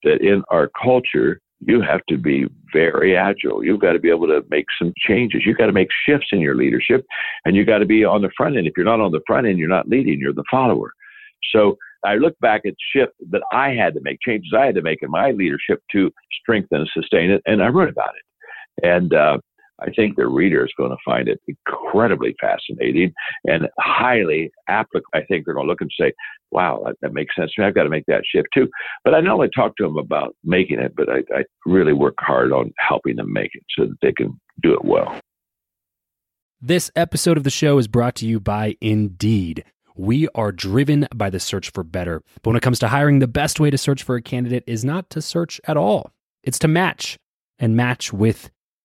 that 0.03 0.21
in 0.21 0.43
our 0.49 0.69
culture, 0.83 1.39
you 1.67 1.81
have 1.81 2.01
to 2.09 2.17
be 2.17 2.47
very 2.71 3.15
agile. 3.15 3.63
You've 3.63 3.79
got 3.79 3.93
to 3.93 3.99
be 3.99 4.09
able 4.09 4.27
to 4.27 4.43
make 4.49 4.65
some 4.77 4.93
changes. 4.97 5.43
You've 5.45 5.57
got 5.57 5.67
to 5.67 5.71
make 5.71 5.89
shifts 6.07 6.27
in 6.31 6.39
your 6.39 6.55
leadership, 6.55 7.05
and 7.45 7.55
you've 7.55 7.67
got 7.67 7.79
to 7.79 7.85
be 7.85 8.05
on 8.05 8.21
the 8.21 8.29
front 8.35 8.57
end. 8.57 8.67
If 8.67 8.73
you're 8.77 8.85
not 8.85 9.01
on 9.01 9.11
the 9.11 9.21
front 9.25 9.47
end, 9.47 9.57
you're 9.57 9.67
not 9.67 9.87
leading, 9.87 10.19
you're 10.19 10.33
the 10.33 10.43
follower. 10.49 10.91
So 11.51 11.77
I 12.05 12.15
look 12.15 12.37
back 12.39 12.61
at 12.65 12.73
shift 12.93 13.13
that 13.31 13.41
I 13.51 13.69
had 13.69 13.93
to 13.95 14.01
make, 14.01 14.19
changes 14.21 14.53
I 14.55 14.65
had 14.65 14.75
to 14.75 14.81
make 14.81 14.99
in 15.01 15.09
my 15.09 15.31
leadership 15.31 15.81
to 15.93 16.11
strengthen 16.41 16.79
and 16.81 16.89
sustain 16.93 17.31
it, 17.31 17.41
and 17.45 17.63
I 17.63 17.67
wrote 17.67 17.89
about 17.89 18.13
it. 18.15 18.85
And 18.85 19.13
uh, 19.13 19.37
I 19.79 19.91
think 19.91 20.15
the 20.15 20.27
reader 20.27 20.65
is 20.65 20.71
going 20.77 20.91
to 20.91 20.97
find 21.03 21.27
it 21.27 21.41
incredibly 21.47 22.35
fascinating 22.39 23.13
and 23.45 23.67
highly 23.79 24.51
applicable. 24.69 25.09
I 25.13 25.23
think 25.25 25.45
they're 25.45 25.53
going 25.53 25.67
to 25.67 25.69
look 25.69 25.81
and 25.81 25.91
say, 25.99 26.13
wow, 26.51 26.81
that, 26.85 26.95
that, 27.01 27.13
makes 27.13 27.35
sense 27.35 27.51
to 27.53 27.61
me. 27.61 27.67
I've 27.67 27.75
got 27.75 27.83
to 27.83 27.89
make 27.89 28.05
that 28.07 28.23
shift 28.25 28.47
too. 28.53 28.69
But 29.03 29.13
I 29.13 29.19
not 29.19 29.33
only 29.33 29.49
talk 29.53 29.75
to 29.77 29.83
them 29.83 29.97
about 29.97 30.35
making 30.43 30.79
it, 30.79 30.93
but 30.95 31.09
I, 31.09 31.19
I 31.35 31.43
really 31.65 31.93
work 31.93 32.15
hard 32.19 32.53
on 32.53 32.73
helping 32.77 33.17
them 33.17 33.33
make 33.33 33.51
it 33.53 33.63
so 33.77 33.85
that 33.85 33.97
they 34.01 34.13
can 34.13 34.39
do 34.61 34.73
it 34.73 34.85
well. 34.85 35.19
This 36.61 36.89
episode 36.95 37.37
of 37.37 37.43
the 37.43 37.49
show 37.49 37.77
is 37.77 37.87
brought 37.87 38.15
to 38.15 38.25
you 38.25 38.39
by 38.39 38.77
Indeed. 38.79 39.65
We 39.97 40.27
are 40.35 40.51
driven 40.51 41.07
by 41.13 41.29
the 41.29 41.39
search 41.39 41.69
for 41.69 41.83
better. 41.83 42.21
But 42.41 42.51
when 42.51 42.55
it 42.55 42.63
comes 42.63 42.79
to 42.79 42.87
hiring, 42.87 43.19
the 43.19 43.27
best 43.27 43.59
way 43.59 43.69
to 43.69 43.77
search 43.77 44.03
for 44.03 44.15
a 44.15 44.21
candidate 44.21 44.63
is 44.65 44.83
not 44.83 45.09
to 45.11 45.21
search 45.21 45.59
at 45.67 45.77
all, 45.77 46.11
it's 46.43 46.59
to 46.59 46.67
match 46.67 47.17
and 47.59 47.75
match 47.75 48.11
with 48.11 48.51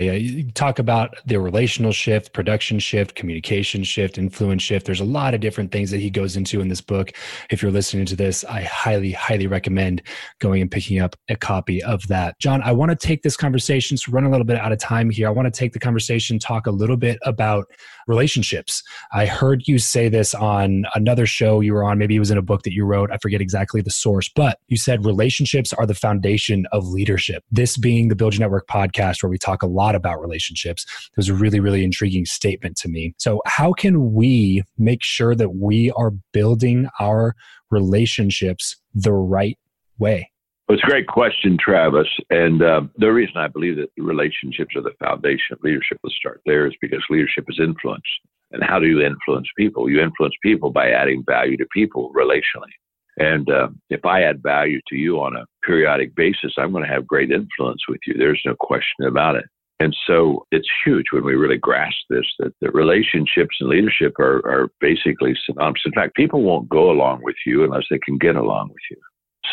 Yeah, 0.00 0.12
you 0.12 0.48
talk 0.52 0.78
about 0.78 1.16
the 1.26 1.40
relational 1.40 1.90
shift, 1.90 2.32
production 2.32 2.78
shift, 2.78 3.16
communication 3.16 3.82
shift, 3.82 4.16
influence 4.16 4.62
shift. 4.62 4.86
There's 4.86 5.00
a 5.00 5.04
lot 5.04 5.34
of 5.34 5.40
different 5.40 5.72
things 5.72 5.90
that 5.90 5.98
he 5.98 6.08
goes 6.08 6.36
into 6.36 6.60
in 6.60 6.68
this 6.68 6.80
book. 6.80 7.10
If 7.50 7.62
you're 7.62 7.72
listening 7.72 8.06
to 8.06 8.14
this, 8.14 8.44
I 8.44 8.62
highly, 8.62 9.10
highly 9.10 9.48
recommend 9.48 10.02
going 10.38 10.62
and 10.62 10.70
picking 10.70 11.00
up 11.00 11.16
a 11.28 11.34
copy 11.34 11.82
of 11.82 12.06
that. 12.06 12.38
John, 12.38 12.62
I 12.62 12.70
want 12.70 12.92
to 12.92 12.96
take 12.96 13.24
this 13.24 13.36
conversation, 13.36 13.96
so 13.96 14.12
run 14.12 14.22
a 14.22 14.30
little 14.30 14.44
bit 14.44 14.58
out 14.58 14.70
of 14.70 14.78
time 14.78 15.10
here. 15.10 15.26
I 15.26 15.32
want 15.32 15.52
to 15.52 15.58
take 15.58 15.72
the 15.72 15.80
conversation, 15.80 16.38
talk 16.38 16.68
a 16.68 16.70
little 16.70 16.96
bit 16.96 17.18
about 17.22 17.66
relationships. 18.06 18.84
I 19.12 19.26
heard 19.26 19.66
you 19.66 19.78
say 19.78 20.08
this 20.08 20.32
on 20.32 20.84
another 20.94 21.26
show 21.26 21.58
you 21.58 21.74
were 21.74 21.82
on. 21.82 21.98
Maybe 21.98 22.14
it 22.14 22.20
was 22.20 22.30
in 22.30 22.38
a 22.38 22.42
book 22.42 22.62
that 22.62 22.72
you 22.72 22.84
wrote. 22.84 23.10
I 23.10 23.18
forget 23.18 23.40
exactly 23.40 23.80
the 23.80 23.90
source, 23.90 24.28
but 24.28 24.60
you 24.68 24.76
said 24.76 25.04
relationships 25.04 25.72
are 25.72 25.86
the 25.86 25.94
foundation 25.94 26.66
of 26.70 26.86
leadership. 26.86 27.42
This 27.50 27.76
being 27.76 28.06
the 28.06 28.14
Build 28.14 28.34
Your 28.34 28.42
Network 28.42 28.68
podcast, 28.68 29.24
where 29.24 29.30
we 29.30 29.38
talk 29.38 29.64
a 29.64 29.66
lot 29.66 29.87
lot 29.88 29.94
about 29.94 30.20
relationships. 30.20 30.84
It 31.10 31.16
was 31.16 31.28
a 31.28 31.34
really, 31.34 31.60
really 31.60 31.82
intriguing 31.82 32.26
statement 32.26 32.76
to 32.78 32.88
me. 32.88 33.14
So, 33.18 33.40
how 33.46 33.72
can 33.72 34.12
we 34.12 34.62
make 34.76 35.02
sure 35.02 35.34
that 35.34 35.56
we 35.56 35.90
are 35.92 36.12
building 36.32 36.88
our 37.00 37.34
relationships 37.70 38.76
the 38.94 39.12
right 39.12 39.58
way? 39.98 40.30
Well, 40.68 40.76
it's 40.76 40.84
a 40.86 40.90
great 40.90 41.06
question, 41.06 41.56
Travis. 41.58 42.08
And 42.28 42.62
uh, 42.62 42.82
the 42.98 43.10
reason 43.10 43.38
I 43.38 43.48
believe 43.48 43.76
that 43.76 43.88
relationships 43.96 44.76
are 44.76 44.82
the 44.82 44.92
foundation 45.02 45.52
of 45.52 45.58
leadership, 45.62 45.98
let's 46.04 46.16
start 46.16 46.42
there, 46.44 46.66
is 46.66 46.74
because 46.82 47.02
leadership 47.08 47.46
is 47.48 47.58
influence. 47.58 48.04
And 48.52 48.62
how 48.62 48.78
do 48.78 48.86
you 48.86 49.00
influence 49.00 49.48
people? 49.56 49.88
You 49.88 50.02
influence 50.02 50.34
people 50.42 50.70
by 50.70 50.90
adding 50.90 51.24
value 51.26 51.56
to 51.56 51.66
people 51.72 52.12
relationally. 52.14 52.74
And 53.18 53.50
uh, 53.50 53.68
if 53.90 54.04
I 54.04 54.22
add 54.22 54.42
value 54.42 54.80
to 54.88 54.96
you 54.96 55.20
on 55.20 55.36
a 55.36 55.44
periodic 55.64 56.14
basis, 56.14 56.52
I'm 56.56 56.70
going 56.70 56.84
to 56.84 56.90
have 56.90 57.06
great 57.06 57.30
influence 57.30 57.82
with 57.88 58.00
you. 58.06 58.14
There's 58.16 58.40
no 58.46 58.54
question 58.54 59.06
about 59.06 59.36
it. 59.36 59.44
And 59.80 59.96
so 60.06 60.44
it's 60.50 60.68
huge 60.84 61.06
when 61.12 61.24
we 61.24 61.34
really 61.34 61.56
grasp 61.56 61.98
this 62.10 62.26
that 62.40 62.52
the 62.60 62.70
relationships 62.72 63.56
and 63.60 63.68
leadership 63.68 64.18
are, 64.18 64.38
are 64.38 64.70
basically 64.80 65.36
synonymous. 65.46 65.82
In 65.86 65.92
fact, 65.92 66.16
people 66.16 66.42
won't 66.42 66.68
go 66.68 66.90
along 66.90 67.20
with 67.22 67.36
you 67.46 67.62
unless 67.62 67.84
they 67.88 67.98
can 67.98 68.18
get 68.18 68.34
along 68.34 68.68
with 68.68 68.82
you. 68.90 68.96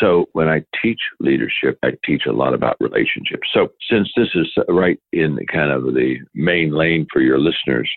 So 0.00 0.26
when 0.32 0.48
I 0.48 0.62
teach 0.82 0.98
leadership, 1.20 1.78
I 1.82 1.92
teach 2.04 2.26
a 2.26 2.32
lot 2.32 2.54
about 2.54 2.76
relationships. 2.80 3.48
So 3.52 3.68
since 3.90 4.10
this 4.16 4.28
is 4.34 4.48
right 4.68 4.98
in 5.12 5.36
the 5.36 5.46
kind 5.46 5.70
of 5.70 5.94
the 5.94 6.16
main 6.34 6.72
lane 6.72 7.06
for 7.12 7.20
your 7.20 7.38
listeners, 7.38 7.90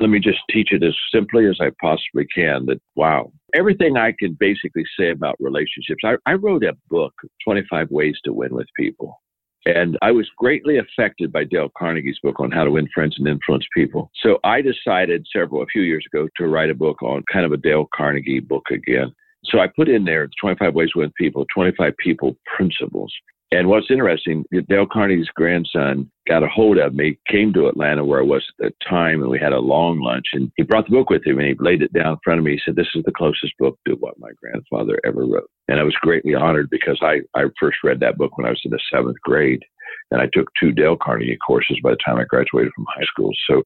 let 0.00 0.10
me 0.10 0.18
just 0.18 0.38
teach 0.50 0.72
it 0.72 0.82
as 0.82 0.94
simply 1.12 1.46
as 1.46 1.58
I 1.60 1.70
possibly 1.80 2.26
can 2.34 2.66
that, 2.66 2.80
wow, 2.96 3.32
everything 3.54 3.96
I 3.96 4.12
can 4.18 4.36
basically 4.38 4.84
say 4.98 5.10
about 5.10 5.36
relationships. 5.38 6.02
I, 6.04 6.16
I 6.26 6.34
wrote 6.34 6.64
a 6.64 6.76
book, 6.88 7.12
25 7.44 7.90
Ways 7.90 8.18
to 8.24 8.32
Win 8.32 8.54
with 8.54 8.66
People. 8.76 9.20
And 9.66 9.98
I 10.00 10.10
was 10.10 10.28
greatly 10.38 10.78
affected 10.78 11.32
by 11.32 11.44
Dale 11.44 11.70
Carnegie's 11.76 12.18
book 12.22 12.40
on 12.40 12.50
how 12.50 12.64
to 12.64 12.70
win 12.70 12.88
friends 12.94 13.16
and 13.18 13.28
influence 13.28 13.66
people. 13.74 14.10
So 14.22 14.38
I 14.42 14.62
decided 14.62 15.26
several, 15.34 15.62
a 15.62 15.66
few 15.66 15.82
years 15.82 16.04
ago, 16.12 16.28
to 16.36 16.46
write 16.46 16.70
a 16.70 16.74
book 16.74 17.02
on 17.02 17.22
kind 17.30 17.44
of 17.44 17.52
a 17.52 17.58
Dale 17.58 17.88
Carnegie 17.94 18.40
book 18.40 18.64
again. 18.70 19.14
So 19.44 19.58
I 19.58 19.66
put 19.66 19.88
in 19.88 20.04
there 20.04 20.28
25 20.40 20.74
ways 20.74 20.90
to 20.92 21.00
win 21.00 21.12
people, 21.16 21.46
25 21.54 21.94
people 21.98 22.36
principles. 22.56 23.12
And 23.52 23.66
what's 23.68 23.90
interesting, 23.90 24.44
Dale 24.68 24.86
Carnegie's 24.86 25.28
grandson 25.34 26.08
got 26.28 26.44
a 26.44 26.48
hold 26.48 26.78
of 26.78 26.94
me, 26.94 27.18
came 27.28 27.52
to 27.52 27.66
Atlanta 27.66 28.04
where 28.04 28.20
I 28.20 28.24
was 28.24 28.46
at 28.62 28.66
the 28.70 28.88
time, 28.88 29.22
and 29.22 29.30
we 29.30 29.40
had 29.40 29.52
a 29.52 29.58
long 29.58 30.00
lunch. 30.00 30.26
And 30.32 30.52
he 30.56 30.62
brought 30.62 30.84
the 30.84 30.92
book 30.92 31.10
with 31.10 31.26
him 31.26 31.40
and 31.40 31.48
he 31.48 31.56
laid 31.58 31.82
it 31.82 31.92
down 31.92 32.12
in 32.12 32.18
front 32.22 32.38
of 32.38 32.44
me. 32.44 32.52
He 32.52 32.60
said, 32.64 32.76
This 32.76 32.86
is 32.94 33.02
the 33.04 33.12
closest 33.12 33.58
book 33.58 33.76
to 33.88 33.94
what 33.94 34.20
my 34.20 34.30
grandfather 34.40 35.00
ever 35.04 35.26
wrote. 35.26 35.50
And 35.66 35.80
I 35.80 35.82
was 35.82 35.96
greatly 36.00 36.36
honored 36.36 36.70
because 36.70 37.00
I, 37.02 37.22
I 37.34 37.46
first 37.58 37.78
read 37.82 37.98
that 38.00 38.18
book 38.18 38.38
when 38.38 38.46
I 38.46 38.50
was 38.50 38.60
in 38.64 38.70
the 38.70 38.80
seventh 38.92 39.20
grade. 39.22 39.62
And 40.12 40.20
I 40.20 40.28
took 40.32 40.46
two 40.58 40.70
Dale 40.70 40.96
Carnegie 40.96 41.38
courses 41.44 41.78
by 41.82 41.90
the 41.90 41.98
time 42.04 42.18
I 42.18 42.24
graduated 42.24 42.72
from 42.76 42.86
high 42.88 43.04
school. 43.12 43.32
So 43.48 43.64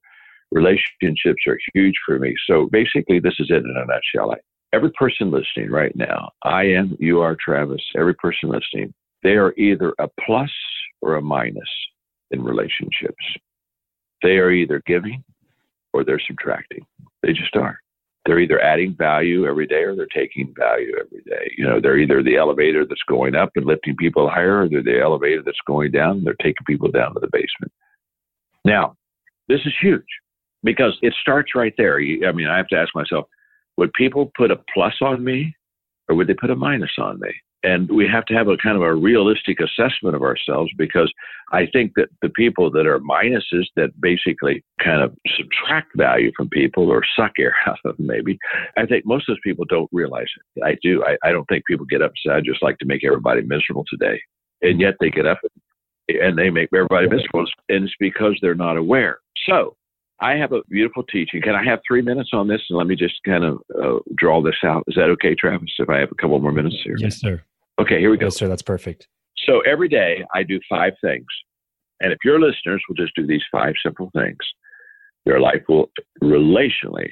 relationships 0.51 1.43
are 1.47 1.59
huge 1.75 1.95
for 2.07 2.19
me. 2.19 2.35
So 2.47 2.69
basically, 2.73 3.21
this 3.21 3.35
is 3.39 3.49
it 3.51 3.65
in 3.65 3.75
a 3.77 3.85
nutshell. 3.85 4.33
I, 4.33 4.37
every 4.75 4.93
person 4.93 5.31
listening 5.31 5.71
right 5.71 5.95
now, 5.95 6.31
I 6.43 6.65
am, 6.65 6.97
you 6.99 7.21
are 7.21 7.37
Travis, 7.39 7.83
every 7.97 8.15
person 8.15 8.49
listening, 8.49 8.95
they 9.25 9.33
are 9.33 9.53
either 9.55 9.95
a 9.99 10.09
plus 10.25 10.51
or 11.03 11.17
a 11.17 11.23
minus 11.23 11.69
in 12.31 12.45
relationships. 12.45 13.25
They 14.23 14.37
are 14.39 14.51
either 14.51 14.83
giving 14.87 15.25
or 15.93 16.05
they're 16.05 16.23
subtracting. 16.27 16.87
They 17.23 17.33
just 17.33 17.57
are. 17.57 17.79
They're 18.27 18.39
either 18.39 18.61
adding 18.61 18.95
value 18.97 19.47
every 19.47 19.67
day 19.67 19.83
or 19.83 19.95
they're 19.95 20.07
taking 20.07 20.55
value 20.59 20.93
every 20.99 21.23
day. 21.27 21.53
You 21.59 21.67
know, 21.67 21.81
they're 21.81 21.99
either 21.99 22.23
the 22.23 22.37
elevator 22.37 22.87
that's 22.87 23.03
going 23.07 23.35
up 23.35 23.51
and 23.55 23.67
lifting 23.67 23.97
people 23.97 24.31
higher 24.31 24.63
or 24.63 24.69
they're 24.69 24.83
the 24.83 25.01
elevator 25.01 25.43
that's 25.45 25.59
going 25.67 25.91
down 25.91 26.19
and 26.19 26.27
they're 26.27 26.35
taking 26.35 26.65
people 26.67 26.91
down 26.91 27.13
to 27.15 27.21
the 27.21 27.29
basement. 27.33 27.73
Now, 28.65 28.97
this 29.49 29.61
is 29.67 29.75
huge 29.81 30.07
because 30.63 30.97
it 31.03 31.15
starts 31.21 31.55
right 31.55 31.75
there. 31.77 31.99
I 31.99 32.33
mean, 32.33 32.49
I 32.49 32.57
have 32.57 32.69
to 32.69 32.77
ask 32.77 32.95
myself, 32.95 33.27
would 33.77 33.93
people 33.93 34.33
put 34.37 34.51
a 34.51 34.61
plus 34.73 34.95
on 35.03 35.23
me 35.23 35.55
or 36.09 36.17
would 36.17 36.27
they 36.27 36.35
put 36.35 36.51
a 36.51 36.57
minus 36.57 36.93
on 36.99 37.21
me? 37.21 37.31
And 37.65 37.91
we 37.91 38.07
have 38.07 38.27
to 38.27 38.35
have 38.35 38.49
a 38.49 38.59
kind 38.59 38.77
of 38.77 38.83
a 38.83 38.95
realistic 38.95 39.59
assessment 39.59 40.15
of 40.15 40.23
ourselves 40.23 40.71
because 40.77 41.11
I 41.51 41.67
think 41.73 41.93
that 41.97 42.09
the 42.21 42.29
people 42.29 42.71
that 42.73 42.87
are 42.87 43.01
minuses 43.01 43.65
that 43.75 43.99
basically 44.01 44.63
kind 44.83 45.03
of 45.03 45.17
subtract 45.37 45.97
value 45.97 46.31
from 46.37 46.51
people 46.51 46.91
or 46.91 47.03
suck 47.17 47.33
air 47.39 47.55
out 47.67 47.79
of 47.87 47.97
them, 47.97 48.07
maybe, 48.07 48.39
I 48.77 48.85
think 48.85 49.07
most 49.07 49.29
of 49.29 49.35
those 49.35 49.41
people 49.43 49.65
don't 49.65 49.89
realize 49.93 50.27
it. 50.37 50.63
I 50.63 50.77
do. 50.83 51.03
I, 51.05 51.17
I 51.27 51.33
don't 51.33 51.47
think 51.47 51.65
people 51.65 51.87
get 51.87 52.03
upset. 52.03 52.33
I 52.33 52.41
just 52.41 52.63
like 52.63 52.79
to 52.79 52.87
make 52.87 53.03
everybody 53.03 53.41
miserable 53.43 53.85
today. 53.89 54.21
And 54.61 54.81
yet 54.81 54.95
they 55.01 55.11
get 55.11 55.27
up 55.27 55.39
and 56.09 56.39
they 56.39 56.51
make 56.51 56.69
everybody 56.75 57.09
miserable. 57.09 57.47
And 57.71 57.85
it's 57.85 57.95
because 57.99 58.39
they're 58.43 58.55
not 58.55 58.77
aware. 58.77 59.19
So 59.49 59.75
I 60.21 60.37
have 60.37 60.53
a 60.53 60.63
beautiful 60.69 61.03
teaching. 61.03 61.41
Can 61.41 61.55
I 61.55 61.65
have 61.65 61.81
three 61.87 62.03
minutes 62.03 62.31
on 62.35 62.47
this? 62.47 62.61
And 62.69 62.79
let 62.79 62.87
me 62.87 62.95
just 62.95 63.15
kind 63.25 63.45
of 63.45 63.59
uh, 63.83 63.99
draw 64.17 64.43
this 64.43 64.57
out. 64.65 64.85
Is 64.87 64.95
that 64.97 65.11
okay, 65.11 65.35
Travis, 65.35 65.71
if 65.79 65.89
I 65.89 65.99
have 65.99 66.13
a 66.13 66.15
couple 66.15 66.39
more 66.39 66.53
minutes 66.53 66.77
here? 66.85 66.97
Yes, 66.99 67.17
sir. 67.17 67.43
Okay, 67.81 67.99
here 67.99 68.11
we 68.11 68.17
go. 68.17 68.27
Yes, 68.27 68.37
sir. 68.37 68.49
That's 68.49 68.63
perfect. 68.63 69.09
So 69.47 69.61
every 69.61 69.89
day 69.89 70.25
I 70.35 70.43
do 70.43 70.61
five 70.69 70.93
things. 71.03 71.27
And 72.01 72.13
if 72.13 72.19
your 72.25 72.41
listeners 72.41 72.83
will 72.89 72.97
just 72.97 73.15
do 73.15 73.27
these 73.27 73.43
five 73.51 73.75
simple 73.83 74.11
things, 74.15 74.39
their 75.25 75.41
life 75.41 75.63
will 75.69 75.91
relationally 76.23 77.11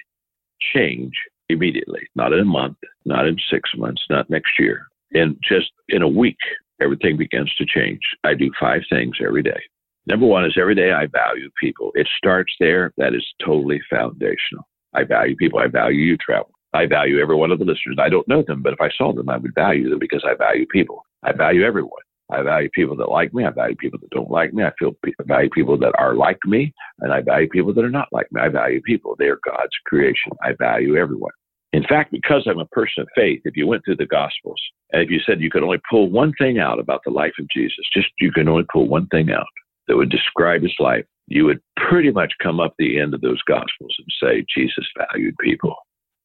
change 0.74 1.12
immediately. 1.48 2.08
Not 2.14 2.32
in 2.32 2.40
a 2.40 2.44
month, 2.44 2.76
not 3.04 3.26
in 3.26 3.36
six 3.50 3.70
months, 3.76 4.02
not 4.10 4.30
next 4.30 4.58
year. 4.58 4.86
In 5.12 5.36
just 5.46 5.70
in 5.88 6.02
a 6.02 6.08
week, 6.08 6.38
everything 6.80 7.16
begins 7.16 7.52
to 7.56 7.66
change. 7.66 8.00
I 8.24 8.34
do 8.34 8.50
five 8.58 8.82
things 8.88 9.16
every 9.24 9.42
day. 9.42 9.60
Number 10.06 10.26
one 10.26 10.44
is 10.44 10.56
every 10.58 10.74
day 10.74 10.92
I 10.92 11.06
value 11.06 11.48
people. 11.60 11.92
It 11.94 12.08
starts 12.16 12.52
there. 12.58 12.92
That 12.96 13.14
is 13.14 13.24
totally 13.44 13.80
foundational. 13.88 14.66
I 14.94 15.04
value 15.04 15.36
people. 15.36 15.58
I 15.58 15.68
value 15.68 16.00
you, 16.00 16.16
Travis. 16.16 16.50
I 16.74 16.86
value 16.86 17.20
every 17.20 17.36
one 17.36 17.50
of 17.50 17.58
the 17.58 17.64
listeners. 17.64 17.96
I 17.98 18.08
don't 18.08 18.26
know 18.28 18.42
them, 18.42 18.62
but 18.62 18.72
if 18.72 18.80
I 18.80 18.90
saw 18.96 19.12
them, 19.12 19.28
I 19.28 19.36
would 19.36 19.54
value 19.54 19.90
them 19.90 19.98
because 19.98 20.24
I 20.26 20.34
value 20.34 20.66
people. 20.66 21.04
I 21.22 21.32
value 21.32 21.64
everyone. 21.64 22.00
I 22.30 22.42
value 22.42 22.70
people 22.74 22.96
that 22.96 23.10
like 23.10 23.34
me. 23.34 23.44
I 23.44 23.50
value 23.50 23.76
people 23.76 23.98
that 24.00 24.10
don't 24.10 24.30
like 24.30 24.54
me. 24.54 24.64
I 24.64 24.72
feel 24.78 24.92
I 25.04 25.22
value 25.24 25.50
people 25.50 25.76
that 25.78 25.92
are 25.98 26.14
like 26.14 26.38
me, 26.46 26.72
and 27.00 27.12
I 27.12 27.20
value 27.20 27.48
people 27.48 27.74
that 27.74 27.84
are 27.84 27.90
not 27.90 28.08
like 28.10 28.26
me. 28.32 28.40
I 28.40 28.48
value 28.48 28.80
people. 28.80 29.14
They 29.18 29.26
are 29.26 29.38
God's 29.44 29.76
creation. 29.86 30.32
I 30.42 30.52
value 30.58 30.96
everyone. 30.96 31.32
In 31.74 31.84
fact, 31.84 32.10
because 32.10 32.46
I'm 32.46 32.58
a 32.58 32.66
person 32.66 33.02
of 33.02 33.08
faith, 33.14 33.40
if 33.44 33.56
you 33.56 33.66
went 33.66 33.84
through 33.84 33.96
the 33.96 34.06
Gospels 34.06 34.60
and 34.92 35.02
if 35.02 35.10
you 35.10 35.20
said 35.24 35.40
you 35.40 35.50
could 35.50 35.62
only 35.62 35.80
pull 35.90 36.10
one 36.10 36.32
thing 36.38 36.58
out 36.58 36.78
about 36.78 37.00
the 37.04 37.10
life 37.10 37.32
of 37.38 37.48
Jesus, 37.48 37.84
just 37.94 38.08
you 38.20 38.30
can 38.30 38.48
only 38.48 38.64
pull 38.70 38.88
one 38.88 39.06
thing 39.06 39.30
out 39.30 39.46
that 39.88 39.96
would 39.96 40.10
describe 40.10 40.62
his 40.62 40.74
life, 40.78 41.04
you 41.28 41.44
would 41.46 41.60
pretty 41.88 42.10
much 42.10 42.32
come 42.42 42.60
up 42.60 42.74
the 42.78 43.00
end 43.00 43.14
of 43.14 43.22
those 43.22 43.40
Gospels 43.42 43.96
and 43.98 44.06
say 44.22 44.44
Jesus 44.54 44.86
valued 45.10 45.34
people. 45.40 45.74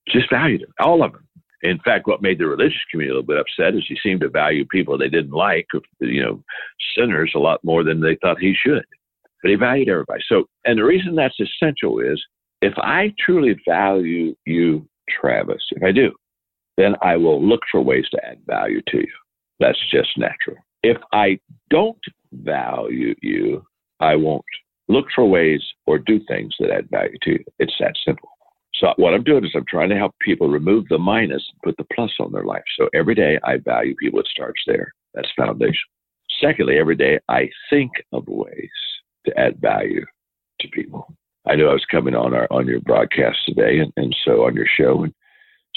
Just 0.09 0.29
valued 0.29 0.61
them, 0.61 0.73
all 0.79 1.03
of 1.03 1.11
them. 1.13 1.27
In 1.63 1.79
fact, 1.79 2.07
what 2.07 2.21
made 2.21 2.37
the 2.37 2.47
religious 2.47 2.77
community 2.91 3.11
a 3.11 3.19
little 3.19 3.27
bit 3.27 3.39
upset 3.39 3.75
is 3.75 3.83
he 3.87 3.97
seemed 4.01 4.21
to 4.21 4.29
value 4.29 4.65
people 4.65 4.97
they 4.97 5.09
didn't 5.09 5.31
like, 5.31 5.67
you 5.99 6.23
know, 6.23 6.43
sinners 6.95 7.31
a 7.35 7.39
lot 7.39 7.63
more 7.63 7.83
than 7.83 7.99
they 7.99 8.17
thought 8.21 8.39
he 8.39 8.53
should. 8.53 8.85
But 9.41 9.49
he 9.49 9.55
valued 9.55 9.89
everybody. 9.89 10.23
So, 10.27 10.45
and 10.65 10.77
the 10.77 10.83
reason 10.83 11.15
that's 11.15 11.39
essential 11.39 11.99
is 11.99 12.23
if 12.61 12.73
I 12.77 13.13
truly 13.23 13.55
value 13.67 14.35
you, 14.45 14.87
Travis, 15.09 15.61
if 15.71 15.83
I 15.83 15.91
do, 15.91 16.11
then 16.77 16.95
I 17.01 17.17
will 17.17 17.43
look 17.43 17.61
for 17.71 17.81
ways 17.81 18.05
to 18.11 18.23
add 18.25 18.39
value 18.45 18.81
to 18.89 18.97
you. 18.97 19.13
That's 19.59 19.79
just 19.91 20.09
natural. 20.17 20.57
If 20.83 20.97
I 21.11 21.39
don't 21.69 21.97
value 22.33 23.15
you, 23.21 23.65
I 23.99 24.15
won't 24.15 24.45
look 24.87 25.05
for 25.13 25.25
ways 25.25 25.61
or 25.85 25.97
do 25.97 26.19
things 26.27 26.53
that 26.59 26.69
add 26.69 26.89
value 26.89 27.17
to 27.23 27.31
you. 27.31 27.43
It's 27.59 27.73
that 27.79 27.95
simple. 28.05 28.29
So 28.79 28.93
what 28.97 29.13
I'm 29.13 29.23
doing 29.23 29.43
is 29.43 29.51
I'm 29.55 29.65
trying 29.67 29.89
to 29.89 29.97
help 29.97 30.13
people 30.21 30.49
remove 30.49 30.87
the 30.87 30.97
minus 30.97 31.43
and 31.51 31.61
put 31.63 31.77
the 31.77 31.95
plus 31.95 32.11
on 32.19 32.31
their 32.31 32.43
life. 32.43 32.63
So 32.77 32.89
every 32.93 33.15
day 33.15 33.39
I 33.43 33.57
value 33.57 33.95
people. 33.95 34.19
It 34.19 34.27
starts 34.27 34.61
there. 34.67 34.93
That's 35.13 35.29
foundation. 35.35 35.75
Secondly, 36.41 36.77
every 36.77 36.95
day 36.95 37.19
I 37.29 37.49
think 37.69 37.91
of 38.13 38.27
ways 38.27 38.69
to 39.25 39.37
add 39.39 39.59
value 39.59 40.05
to 40.61 40.67
people. 40.69 41.13
I 41.47 41.55
knew 41.55 41.67
I 41.67 41.73
was 41.73 41.85
coming 41.89 42.13
on 42.13 42.33
our 42.33 42.47
on 42.51 42.67
your 42.67 42.81
broadcast 42.81 43.37
today, 43.45 43.79
and, 43.79 43.91
and 43.95 44.15
so 44.25 44.45
on 44.45 44.53
your 44.53 44.67
show, 44.77 45.03
and 45.03 45.13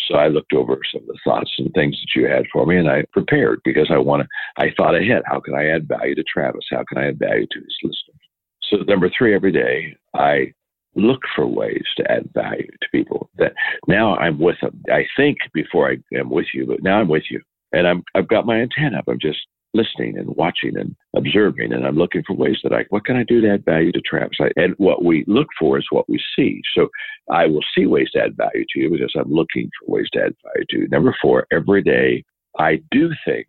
so 0.08 0.16
I 0.16 0.28
looked 0.28 0.52
over 0.52 0.80
some 0.92 1.02
of 1.02 1.06
the 1.06 1.18
thoughts 1.24 1.52
and 1.58 1.72
things 1.72 1.96
that 2.00 2.20
you 2.20 2.26
had 2.26 2.44
for 2.52 2.66
me, 2.66 2.76
and 2.76 2.90
I 2.90 3.04
prepared 3.12 3.60
because 3.64 3.88
I 3.90 3.98
want 3.98 4.22
to. 4.22 4.28
I 4.62 4.74
thought 4.76 4.96
ahead. 4.96 5.22
How 5.26 5.40
can 5.40 5.54
I 5.54 5.68
add 5.68 5.88
value 5.88 6.16
to 6.16 6.24
Travis? 6.24 6.66
How 6.70 6.84
can 6.88 6.98
I 6.98 7.08
add 7.08 7.18
value 7.18 7.46
to 7.50 7.58
his 7.60 7.76
listeners? 7.82 8.20
So 8.62 8.76
number 8.88 9.10
three, 9.16 9.34
every 9.34 9.52
day 9.52 9.96
I 10.14 10.52
look 10.94 11.20
for 11.34 11.46
ways 11.46 11.84
to 11.96 12.10
add 12.10 12.28
value 12.34 12.66
to 12.66 12.88
people. 12.92 13.30
That 13.38 13.52
now 13.86 14.16
I'm 14.16 14.38
with 14.38 14.56
them. 14.60 14.82
I 14.90 15.06
think 15.16 15.38
before 15.54 15.90
I 15.90 15.96
am 16.16 16.30
with 16.30 16.46
you, 16.54 16.66
but 16.66 16.82
now 16.82 17.00
I'm 17.00 17.08
with 17.08 17.24
you, 17.30 17.40
and 17.72 17.86
I'm 17.86 18.02
I've 18.14 18.28
got 18.28 18.46
my 18.46 18.60
antenna 18.60 18.98
up. 18.98 19.04
I'm 19.08 19.20
just 19.20 19.38
listening 19.72 20.18
and 20.18 20.34
watching 20.36 20.76
and 20.76 20.96
observing, 21.14 21.72
and 21.72 21.86
I'm 21.86 21.96
looking 21.96 22.22
for 22.26 22.34
ways 22.34 22.58
that 22.62 22.72
I 22.72 22.84
what 22.90 23.04
can 23.04 23.16
I 23.16 23.24
do 23.24 23.40
to 23.40 23.54
add 23.54 23.64
value 23.64 23.92
to 23.92 24.00
Travis? 24.00 24.38
I, 24.40 24.50
and 24.56 24.74
what 24.78 25.04
we 25.04 25.24
look 25.26 25.48
for 25.58 25.78
is 25.78 25.86
what 25.90 26.08
we 26.08 26.20
see. 26.36 26.60
So 26.76 26.88
I 27.30 27.46
will 27.46 27.64
see 27.76 27.86
ways 27.86 28.10
to 28.12 28.22
add 28.22 28.36
value 28.36 28.64
to 28.70 28.80
you 28.80 28.90
because 28.90 29.12
I'm 29.16 29.32
looking 29.32 29.70
for 29.80 29.94
ways 29.94 30.08
to 30.12 30.20
add 30.20 30.34
value 30.44 30.66
to 30.70 30.78
you. 30.78 30.88
Number 30.88 31.16
four, 31.22 31.46
every 31.52 31.82
day 31.82 32.24
I 32.58 32.80
do 32.90 33.10
things 33.24 33.46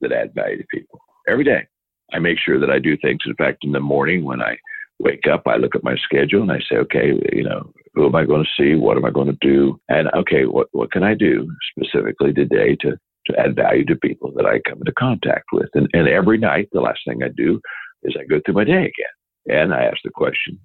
that 0.00 0.12
add 0.12 0.34
value 0.34 0.58
to 0.58 0.66
people. 0.72 0.98
Every 1.28 1.44
day 1.44 1.66
I 2.12 2.18
make 2.18 2.38
sure 2.38 2.58
that 2.58 2.70
I 2.70 2.78
do 2.78 2.96
things. 2.96 3.20
In 3.24 3.34
fact, 3.36 3.64
in 3.64 3.72
the 3.72 3.80
morning 3.80 4.24
when 4.24 4.42
I 4.42 4.56
wake 5.02 5.26
up, 5.30 5.42
I 5.46 5.56
look 5.56 5.74
at 5.74 5.84
my 5.84 5.96
schedule 5.96 6.42
and 6.42 6.52
I 6.52 6.60
say, 6.60 6.76
okay, 6.76 7.12
you 7.32 7.42
know, 7.42 7.72
who 7.94 8.06
am 8.06 8.14
I 8.14 8.24
going 8.24 8.44
to 8.44 8.50
see? 8.56 8.76
What 8.76 8.96
am 8.96 9.04
I 9.04 9.10
going 9.10 9.26
to 9.26 9.36
do? 9.40 9.78
And 9.88 10.08
okay, 10.14 10.44
what, 10.46 10.68
what 10.72 10.92
can 10.92 11.02
I 11.02 11.14
do 11.14 11.48
specifically 11.76 12.32
today 12.32 12.76
to, 12.80 12.96
to 13.26 13.38
add 13.38 13.56
value 13.56 13.84
to 13.86 13.96
people 13.96 14.32
that 14.36 14.46
I 14.46 14.60
come 14.68 14.78
into 14.78 14.92
contact 14.92 15.46
with? 15.52 15.68
And, 15.74 15.88
and 15.92 16.08
every 16.08 16.38
night, 16.38 16.68
the 16.72 16.80
last 16.80 17.00
thing 17.06 17.22
I 17.22 17.28
do 17.36 17.60
is 18.04 18.16
I 18.18 18.24
go 18.24 18.40
through 18.44 18.54
my 18.54 18.64
day 18.64 18.72
again 18.92 19.14
and 19.48 19.74
I 19.74 19.82
ask 19.82 19.98
the 20.04 20.10
question, 20.10 20.58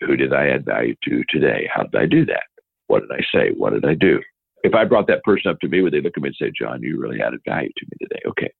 who 0.00 0.16
did 0.16 0.32
I 0.32 0.48
add 0.48 0.64
value 0.64 0.96
to 1.04 1.22
today? 1.30 1.68
How 1.72 1.84
did 1.84 2.00
I 2.00 2.06
do 2.06 2.26
that? 2.26 2.44
What 2.88 3.00
did 3.00 3.12
I 3.12 3.22
say? 3.32 3.52
What 3.56 3.72
did 3.72 3.84
I 3.84 3.94
do? 3.94 4.20
If 4.64 4.74
I 4.74 4.84
brought 4.84 5.06
that 5.06 5.22
person 5.24 5.50
up 5.50 5.60
to 5.60 5.68
me, 5.68 5.82
would 5.82 5.92
they 5.92 6.00
look 6.00 6.14
at 6.16 6.22
me 6.22 6.30
and 6.30 6.36
say, 6.40 6.52
John, 6.58 6.82
you 6.82 7.00
really 7.00 7.20
added 7.20 7.40
value 7.46 7.70
to 7.76 7.86
me 7.86 8.06
today? 8.06 8.20
Okay. 8.28 8.50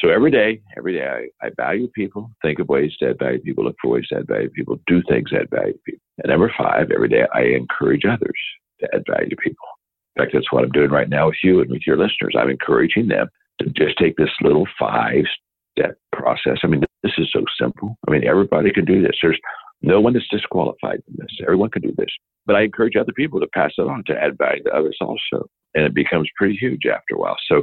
So 0.00 0.08
every 0.08 0.30
day, 0.30 0.62
every 0.76 0.94
day, 0.94 1.06
I, 1.06 1.46
I 1.46 1.50
value 1.56 1.88
people, 1.88 2.30
think 2.42 2.58
of 2.58 2.68
ways 2.68 2.92
to 3.00 3.10
add 3.10 3.18
value 3.18 3.40
people, 3.40 3.64
look 3.64 3.76
for 3.82 3.90
ways 3.90 4.06
to 4.08 4.16
add 4.16 4.26
value 4.26 4.48
people, 4.48 4.78
do 4.86 5.02
things 5.08 5.30
that 5.32 5.50
value 5.50 5.78
people. 5.84 6.00
And 6.22 6.30
number 6.30 6.52
five, 6.56 6.90
every 6.90 7.08
day, 7.08 7.24
I 7.34 7.42
encourage 7.42 8.02
others 8.06 8.38
to 8.80 8.88
add 8.94 9.04
value 9.06 9.28
to 9.28 9.36
people. 9.36 9.66
In 10.16 10.22
fact, 10.22 10.32
that's 10.32 10.50
what 10.50 10.64
I'm 10.64 10.70
doing 10.70 10.90
right 10.90 11.08
now 11.08 11.26
with 11.26 11.36
you 11.42 11.60
and 11.60 11.70
with 11.70 11.82
your 11.86 11.98
listeners. 11.98 12.34
I'm 12.38 12.48
encouraging 12.48 13.08
them 13.08 13.28
to 13.60 13.68
just 13.70 13.98
take 13.98 14.16
this 14.16 14.30
little 14.40 14.66
five 14.78 15.24
step 15.78 15.96
process. 16.12 16.58
I 16.62 16.66
mean, 16.66 16.82
this 17.02 17.12
is 17.18 17.28
so 17.32 17.44
simple. 17.60 17.96
I 18.08 18.10
mean, 18.10 18.26
everybody 18.26 18.72
can 18.72 18.86
do 18.86 19.02
this. 19.02 19.16
There's 19.20 19.38
no 19.82 20.00
one 20.00 20.16
is 20.16 20.26
disqualified 20.30 21.02
from 21.04 21.14
this. 21.18 21.38
Everyone 21.42 21.70
can 21.70 21.82
do 21.82 21.94
this. 21.96 22.10
But 22.46 22.56
I 22.56 22.62
encourage 22.62 22.96
other 22.96 23.12
people 23.12 23.38
to 23.40 23.46
pass 23.54 23.72
it 23.78 23.82
on 23.82 24.02
to 24.06 24.14
add 24.14 24.38
value 24.38 24.62
to 24.64 24.74
others 24.74 24.96
also. 25.00 25.46
And 25.74 25.84
it 25.84 25.94
becomes 25.94 26.28
pretty 26.36 26.56
huge 26.56 26.86
after 26.86 27.14
a 27.14 27.18
while. 27.18 27.36
So 27.48 27.62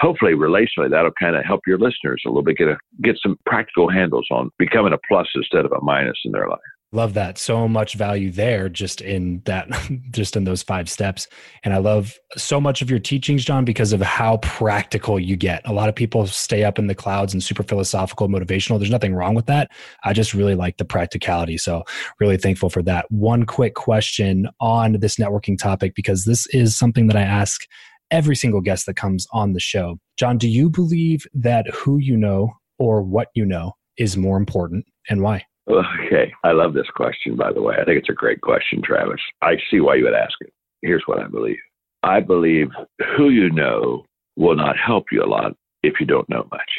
hopefully 0.00 0.32
relationally 0.32 0.90
that'll 0.90 1.12
kind 1.20 1.36
of 1.36 1.44
help 1.44 1.60
your 1.66 1.78
listeners 1.78 2.22
a 2.26 2.28
little 2.28 2.42
bit 2.42 2.56
get 2.56 2.68
a 2.68 2.76
get 3.02 3.16
some 3.22 3.38
practical 3.46 3.88
handles 3.88 4.26
on 4.30 4.50
becoming 4.58 4.92
a 4.92 4.98
plus 5.08 5.28
instead 5.34 5.64
of 5.64 5.72
a 5.72 5.80
minus 5.82 6.18
in 6.24 6.32
their 6.32 6.48
life. 6.48 6.58
Love 6.92 7.14
that. 7.14 7.38
So 7.38 7.68
much 7.68 7.94
value 7.94 8.32
there 8.32 8.68
just 8.68 9.00
in 9.00 9.42
that 9.44 9.68
just 10.10 10.34
in 10.34 10.42
those 10.42 10.62
five 10.62 10.90
steps. 10.90 11.28
And 11.62 11.72
i 11.72 11.76
love 11.76 12.18
so 12.36 12.60
much 12.60 12.82
of 12.82 12.90
your 12.90 12.98
teachings 12.98 13.44
john 13.44 13.64
because 13.64 13.92
of 13.92 14.00
how 14.00 14.38
practical 14.38 15.20
you 15.20 15.36
get. 15.36 15.62
A 15.66 15.72
lot 15.72 15.88
of 15.88 15.94
people 15.94 16.26
stay 16.26 16.64
up 16.64 16.78
in 16.78 16.88
the 16.88 16.94
clouds 16.94 17.32
and 17.32 17.42
super 17.42 17.62
philosophical 17.62 18.28
motivational. 18.28 18.78
There's 18.78 18.90
nothing 18.90 19.14
wrong 19.14 19.34
with 19.34 19.46
that. 19.46 19.70
I 20.02 20.12
just 20.12 20.34
really 20.34 20.56
like 20.56 20.78
the 20.78 20.84
practicality. 20.84 21.58
So 21.58 21.84
really 22.18 22.38
thankful 22.38 22.70
for 22.70 22.82
that. 22.82 23.08
One 23.10 23.44
quick 23.44 23.74
question 23.74 24.48
on 24.60 24.94
this 24.94 25.16
networking 25.16 25.58
topic 25.58 25.94
because 25.94 26.24
this 26.24 26.46
is 26.48 26.76
something 26.76 27.06
that 27.06 27.16
i 27.16 27.22
ask 27.22 27.66
every 28.10 28.36
single 28.36 28.60
guest 28.60 28.86
that 28.86 28.96
comes 28.96 29.26
on 29.32 29.52
the 29.52 29.60
show. 29.60 29.98
John, 30.18 30.38
do 30.38 30.48
you 30.48 30.70
believe 30.70 31.26
that 31.34 31.66
who 31.70 31.98
you 31.98 32.16
know 32.16 32.52
or 32.78 33.02
what 33.02 33.28
you 33.34 33.44
know 33.44 33.72
is 33.96 34.16
more 34.16 34.36
important 34.36 34.86
and 35.08 35.22
why? 35.22 35.44
Okay. 35.68 36.32
I 36.42 36.52
love 36.52 36.74
this 36.74 36.88
question, 36.94 37.36
by 37.36 37.52
the 37.52 37.62
way. 37.62 37.76
I 37.80 37.84
think 37.84 37.98
it's 37.98 38.08
a 38.08 38.14
great 38.14 38.40
question, 38.40 38.82
Travis. 38.82 39.20
I 39.42 39.56
see 39.70 39.80
why 39.80 39.96
you 39.96 40.04
would 40.04 40.14
ask 40.14 40.34
it. 40.40 40.52
Here's 40.82 41.02
what 41.06 41.20
I 41.20 41.28
believe 41.28 41.58
I 42.02 42.20
believe 42.20 42.68
who 43.16 43.28
you 43.28 43.50
know 43.50 44.04
will 44.36 44.56
not 44.56 44.76
help 44.76 45.06
you 45.12 45.22
a 45.22 45.26
lot 45.28 45.52
if 45.82 46.00
you 46.00 46.06
don't 46.06 46.28
know 46.28 46.46
much. 46.50 46.70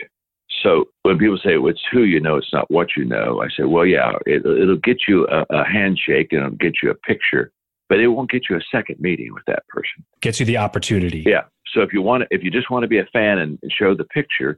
So 0.63 0.85
when 1.03 1.17
people 1.17 1.39
say 1.43 1.57
well, 1.57 1.71
it's 1.71 1.81
who 1.91 2.03
you 2.03 2.19
know, 2.19 2.37
it's 2.37 2.53
not 2.53 2.69
what 2.69 2.89
you 2.97 3.05
know, 3.05 3.41
I 3.41 3.47
say, 3.49 3.63
well, 3.63 3.85
yeah, 3.85 4.13
it, 4.25 4.43
will 4.43 4.77
get 4.77 5.01
you 5.07 5.27
a, 5.27 5.45
a 5.49 5.63
handshake 5.63 6.29
and 6.31 6.41
it'll 6.41 6.57
get 6.57 6.73
you 6.83 6.91
a 6.91 6.95
picture 6.95 7.51
but 7.91 7.99
it 7.99 8.07
won't 8.07 8.31
get 8.31 8.43
you 8.49 8.55
a 8.55 8.61
second 8.71 9.01
meeting 9.01 9.33
with 9.33 9.43
that 9.47 9.67
person. 9.67 10.05
Gets 10.21 10.39
you 10.39 10.45
the 10.45 10.55
opportunity. 10.55 11.25
Yeah. 11.27 11.41
So 11.73 11.81
if 11.81 11.91
you 11.91 12.01
want, 12.01 12.23
if 12.31 12.41
you 12.41 12.49
just 12.49 12.71
want 12.71 12.83
to 12.83 12.87
be 12.87 12.99
a 12.99 13.05
fan 13.11 13.37
and, 13.37 13.59
and 13.61 13.69
show 13.69 13.93
the 13.93 14.05
picture, 14.05 14.57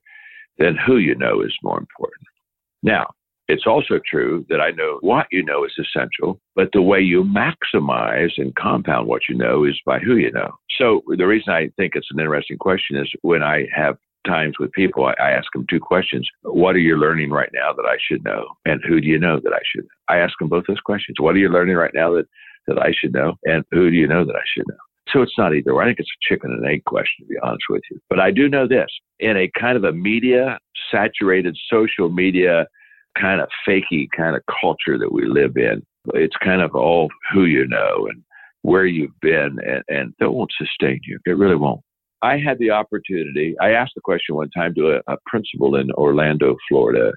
then 0.60 0.78
who 0.86 0.98
you 0.98 1.16
know 1.16 1.42
is 1.42 1.52
more 1.64 1.80
important. 1.80 2.28
Now, 2.84 3.08
it's 3.48 3.66
also 3.66 4.00
true 4.08 4.46
that 4.50 4.62
I 4.62 4.70
know 4.70 5.00
what 5.02 5.26
you 5.32 5.44
know 5.44 5.66
is 5.66 5.74
essential, 5.80 6.40
but 6.56 6.70
the 6.74 6.84
way 6.84 7.00
you 7.00 7.24
maximize 7.24 8.34
and 8.38 8.54
compound 8.54 9.08
what 9.08 9.24
you 9.28 9.36
know 9.36 9.64
is 9.64 9.82
by 9.84 9.98
who 9.98 10.18
you 10.18 10.32
know. 10.32 10.52
So 10.78 11.02
the 11.08 11.26
reason 11.26 11.54
I 11.54 11.70
think 11.76 11.94
it's 11.96 12.10
an 12.12 12.20
interesting 12.20 12.60
question 12.60 12.98
is 12.98 13.12
when 13.24 13.42
I 13.42 13.66
have 13.76 13.98
times 14.28 14.60
with 14.60 14.72
people, 14.74 15.08
I, 15.08 15.16
I 15.20 15.32
ask 15.32 15.48
them 15.54 15.66
two 15.68 15.80
questions. 15.80 16.30
What 16.44 16.76
are 16.76 16.80
you 16.80 16.98
learning 16.98 17.32
right 17.32 17.50
now 17.52 17.74
that 17.74 17.86
I 17.88 17.98
should 18.08 18.24
know? 18.24 18.46
And 18.64 18.80
who 18.88 19.02
do 19.02 19.08
you 19.08 19.18
know 19.18 19.40
that 19.44 19.54
I 19.54 19.62
should 19.66 19.86
know? 19.86 19.90
I 20.08 20.20
ask 20.20 20.38
them 20.38 20.50
both 20.50 20.66
those 20.68 20.80
questions. 20.82 21.18
What 21.20 21.34
are 21.34 21.40
you 21.40 21.50
learning 21.50 21.78
right 21.78 21.94
now 21.96 22.14
that 22.14 22.28
that 22.68 22.80
I 22.80 22.92
should 22.98 23.14
know? 23.14 23.34
And 23.44 23.64
who 23.72 23.90
do 23.90 23.96
you 23.96 24.08
know 24.08 24.26
that 24.26 24.36
I 24.36 24.46
should 24.56 24.66
know? 24.68 24.76
So 25.12 25.22
it's 25.22 25.38
not 25.38 25.54
either. 25.54 25.80
I 25.80 25.86
think 25.86 26.00
it's 26.00 26.10
a 26.10 26.34
chicken 26.34 26.52
and 26.52 26.66
egg 26.66 26.86
question, 26.86 27.26
to 27.26 27.28
be 27.28 27.36
honest 27.44 27.64
with 27.70 27.82
you. 27.92 28.00
But 28.10 28.20
I 28.20 28.32
do 28.32 28.48
know 28.50 28.68
this 28.68 28.88
in 29.20 29.38
a 29.38 29.52
kind 29.60 29.78
of 29.78 29.84
a 29.84 29.92
media 29.92 30.58
saturated 30.92 31.58
social 31.70 32.10
media 32.10 32.68
kind 33.20 33.42
of 33.42 33.50
fakey 33.68 34.08
kind 34.16 34.36
of 34.36 34.42
culture 34.62 34.98
that 34.98 35.12
we 35.12 35.26
live 35.26 35.56
in, 35.56 35.84
it's 36.14 36.36
kind 36.44 36.62
of 36.62 36.76
all 36.76 37.10
who 37.32 37.46
you 37.46 37.68
know 37.68 38.08
and 38.10 38.24
where 38.64 38.86
you've 38.86 39.20
been, 39.22 39.58
and, 39.66 39.84
and 39.90 40.14
that 40.20 40.32
won't 40.32 40.52
sustain 40.58 41.00
you. 41.04 41.20
It 41.26 41.38
really 41.38 41.56
won't. 41.56 41.82
I 42.22 42.38
had 42.38 42.58
the 42.60 42.72
opportunity. 42.72 43.56
I 43.62 43.72
asked 43.72 43.94
the 43.96 44.02
question 44.02 44.36
one 44.36 44.50
time 44.52 44.74
to 44.76 44.94
a, 44.94 45.14
a 45.14 45.18
principal 45.26 45.76
in 45.76 45.92
Orlando, 45.92 46.56
Florida, 46.70 47.12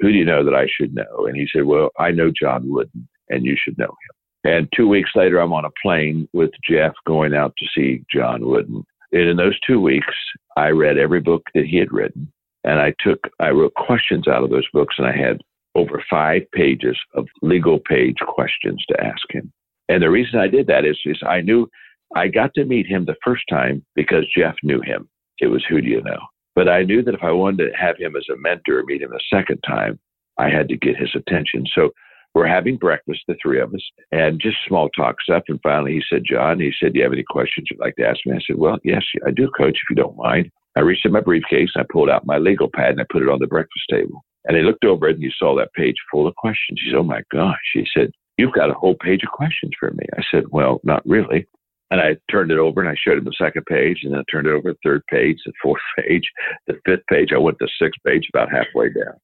who 0.00 0.12
do 0.12 0.18
you 0.18 0.24
know 0.24 0.44
that 0.44 0.54
I 0.54 0.66
should 0.68 0.94
know? 0.94 1.26
And 1.26 1.36
he 1.36 1.46
said, 1.50 1.64
Well, 1.64 1.90
I 1.98 2.10
know 2.10 2.30
John 2.30 2.70
Wooden, 2.70 3.08
and 3.30 3.44
you 3.44 3.56
should 3.58 3.78
know 3.78 3.86
him. 3.86 4.19
And 4.44 4.68
two 4.74 4.88
weeks 4.88 5.10
later, 5.14 5.38
I'm 5.38 5.52
on 5.52 5.64
a 5.64 5.70
plane 5.82 6.28
with 6.32 6.50
Jeff 6.68 6.92
going 7.06 7.34
out 7.34 7.54
to 7.58 7.66
see 7.74 8.04
John 8.12 8.46
Wooden. 8.46 8.84
And 9.12 9.28
in 9.28 9.36
those 9.36 9.58
two 9.66 9.80
weeks, 9.80 10.14
I 10.56 10.68
read 10.68 10.98
every 10.98 11.20
book 11.20 11.42
that 11.54 11.66
he 11.66 11.76
had 11.76 11.92
written. 11.92 12.32
And 12.64 12.80
I 12.80 12.94
took, 13.00 13.18
I 13.38 13.50
wrote 13.50 13.74
questions 13.74 14.28
out 14.28 14.42
of 14.42 14.50
those 14.50 14.68
books 14.72 14.96
and 14.98 15.06
I 15.06 15.16
had 15.16 15.40
over 15.74 16.02
five 16.08 16.42
pages 16.52 16.96
of 17.14 17.26
legal 17.42 17.78
page 17.78 18.16
questions 18.26 18.84
to 18.88 19.04
ask 19.04 19.22
him. 19.30 19.52
And 19.88 20.02
the 20.02 20.10
reason 20.10 20.38
I 20.38 20.48
did 20.48 20.66
that 20.68 20.84
is, 20.84 20.98
is 21.04 21.18
I 21.26 21.40
knew 21.40 21.68
I 22.14 22.28
got 22.28 22.54
to 22.54 22.64
meet 22.64 22.86
him 22.86 23.04
the 23.04 23.16
first 23.24 23.44
time 23.48 23.84
because 23.94 24.24
Jeff 24.36 24.54
knew 24.62 24.80
him. 24.80 25.08
It 25.38 25.46
was 25.46 25.64
who 25.68 25.80
do 25.80 25.88
you 25.88 26.02
know? 26.02 26.18
But 26.54 26.68
I 26.68 26.82
knew 26.82 27.02
that 27.02 27.14
if 27.14 27.22
I 27.22 27.30
wanted 27.30 27.70
to 27.70 27.76
have 27.76 27.96
him 27.96 28.16
as 28.16 28.26
a 28.30 28.36
mentor, 28.36 28.82
meet 28.84 29.02
him 29.02 29.12
a 29.12 29.36
second 29.36 29.58
time, 29.66 29.98
I 30.38 30.48
had 30.48 30.68
to 30.68 30.76
get 30.76 30.96
his 30.96 31.10
attention. 31.14 31.64
So 31.74 31.90
we're 32.34 32.46
having 32.46 32.76
breakfast, 32.76 33.20
the 33.26 33.36
three 33.42 33.60
of 33.60 33.74
us, 33.74 33.82
and 34.12 34.40
just 34.40 34.56
small 34.66 34.88
talk 34.90 35.20
stuff. 35.20 35.42
And 35.48 35.60
finally, 35.62 35.94
he 35.94 36.02
said, 36.08 36.22
John, 36.24 36.60
he 36.60 36.72
said, 36.78 36.92
Do 36.92 36.98
you 36.98 37.04
have 37.04 37.12
any 37.12 37.24
questions 37.28 37.66
you'd 37.70 37.80
like 37.80 37.96
to 37.96 38.06
ask 38.06 38.20
me? 38.24 38.36
I 38.36 38.40
said, 38.46 38.56
Well, 38.56 38.78
yes, 38.84 39.02
I 39.26 39.30
do, 39.30 39.50
coach, 39.56 39.76
if 39.76 39.90
you 39.90 39.96
don't 39.96 40.16
mind. 40.16 40.50
I 40.76 40.80
reached 40.80 41.04
in 41.04 41.12
my 41.12 41.20
briefcase 41.20 41.70
and 41.74 41.82
I 41.84 41.92
pulled 41.92 42.08
out 42.08 42.26
my 42.26 42.38
legal 42.38 42.70
pad 42.72 42.90
and 42.90 43.00
I 43.00 43.04
put 43.10 43.22
it 43.22 43.28
on 43.28 43.40
the 43.40 43.46
breakfast 43.46 43.84
table. 43.90 44.24
And 44.44 44.56
he 44.56 44.62
looked 44.62 44.84
over 44.84 45.08
it 45.08 45.16
and 45.16 45.24
he 45.24 45.30
saw 45.36 45.56
that 45.56 45.72
page 45.74 45.96
full 46.10 46.26
of 46.26 46.36
questions. 46.36 46.80
He 46.82 46.90
said, 46.90 46.98
Oh 46.98 47.02
my 47.02 47.22
gosh. 47.32 47.56
He 47.74 47.86
said, 47.92 48.12
You've 48.38 48.54
got 48.54 48.70
a 48.70 48.74
whole 48.74 48.94
page 48.94 49.22
of 49.24 49.30
questions 49.30 49.72
for 49.78 49.90
me. 49.90 50.06
I 50.16 50.22
said, 50.30 50.44
Well, 50.50 50.80
not 50.84 51.02
really. 51.04 51.46
And 51.90 52.00
I 52.00 52.16
turned 52.30 52.52
it 52.52 52.58
over 52.58 52.80
and 52.80 52.88
I 52.88 52.94
showed 52.96 53.18
him 53.18 53.24
the 53.24 53.34
second 53.36 53.66
page 53.66 54.00
and 54.04 54.12
then 54.12 54.20
I 54.20 54.30
turned 54.30 54.46
it 54.46 54.52
over 54.52 54.72
the 54.72 54.78
third 54.84 55.02
page, 55.10 55.38
the 55.44 55.52
fourth 55.60 55.82
page, 55.98 56.30
the 56.68 56.78
fifth 56.86 57.04
page. 57.10 57.30
I 57.34 57.38
went 57.38 57.58
to 57.58 57.66
the 57.66 57.84
sixth 57.84 58.00
page 58.06 58.28
about 58.32 58.50
halfway 58.50 58.92
down. 58.92 59.14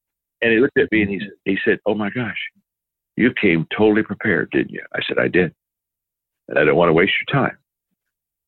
And 0.41 0.51
he 0.51 0.59
looked 0.59 0.77
at 0.77 0.91
me 0.91 1.01
and 1.01 1.09
he, 1.09 1.21
he 1.45 1.57
said, 1.63 1.79
Oh 1.85 1.95
my 1.95 2.09
gosh, 2.09 2.37
you 3.17 3.33
came 3.33 3.67
totally 3.75 4.03
prepared, 4.03 4.51
didn't 4.51 4.71
you? 4.71 4.83
I 4.95 4.99
said, 5.07 5.17
I 5.19 5.27
did. 5.27 5.53
And 6.47 6.57
I 6.57 6.63
don't 6.63 6.77
want 6.77 6.89
to 6.89 6.93
waste 6.93 7.13
your 7.27 7.43
time. 7.43 7.57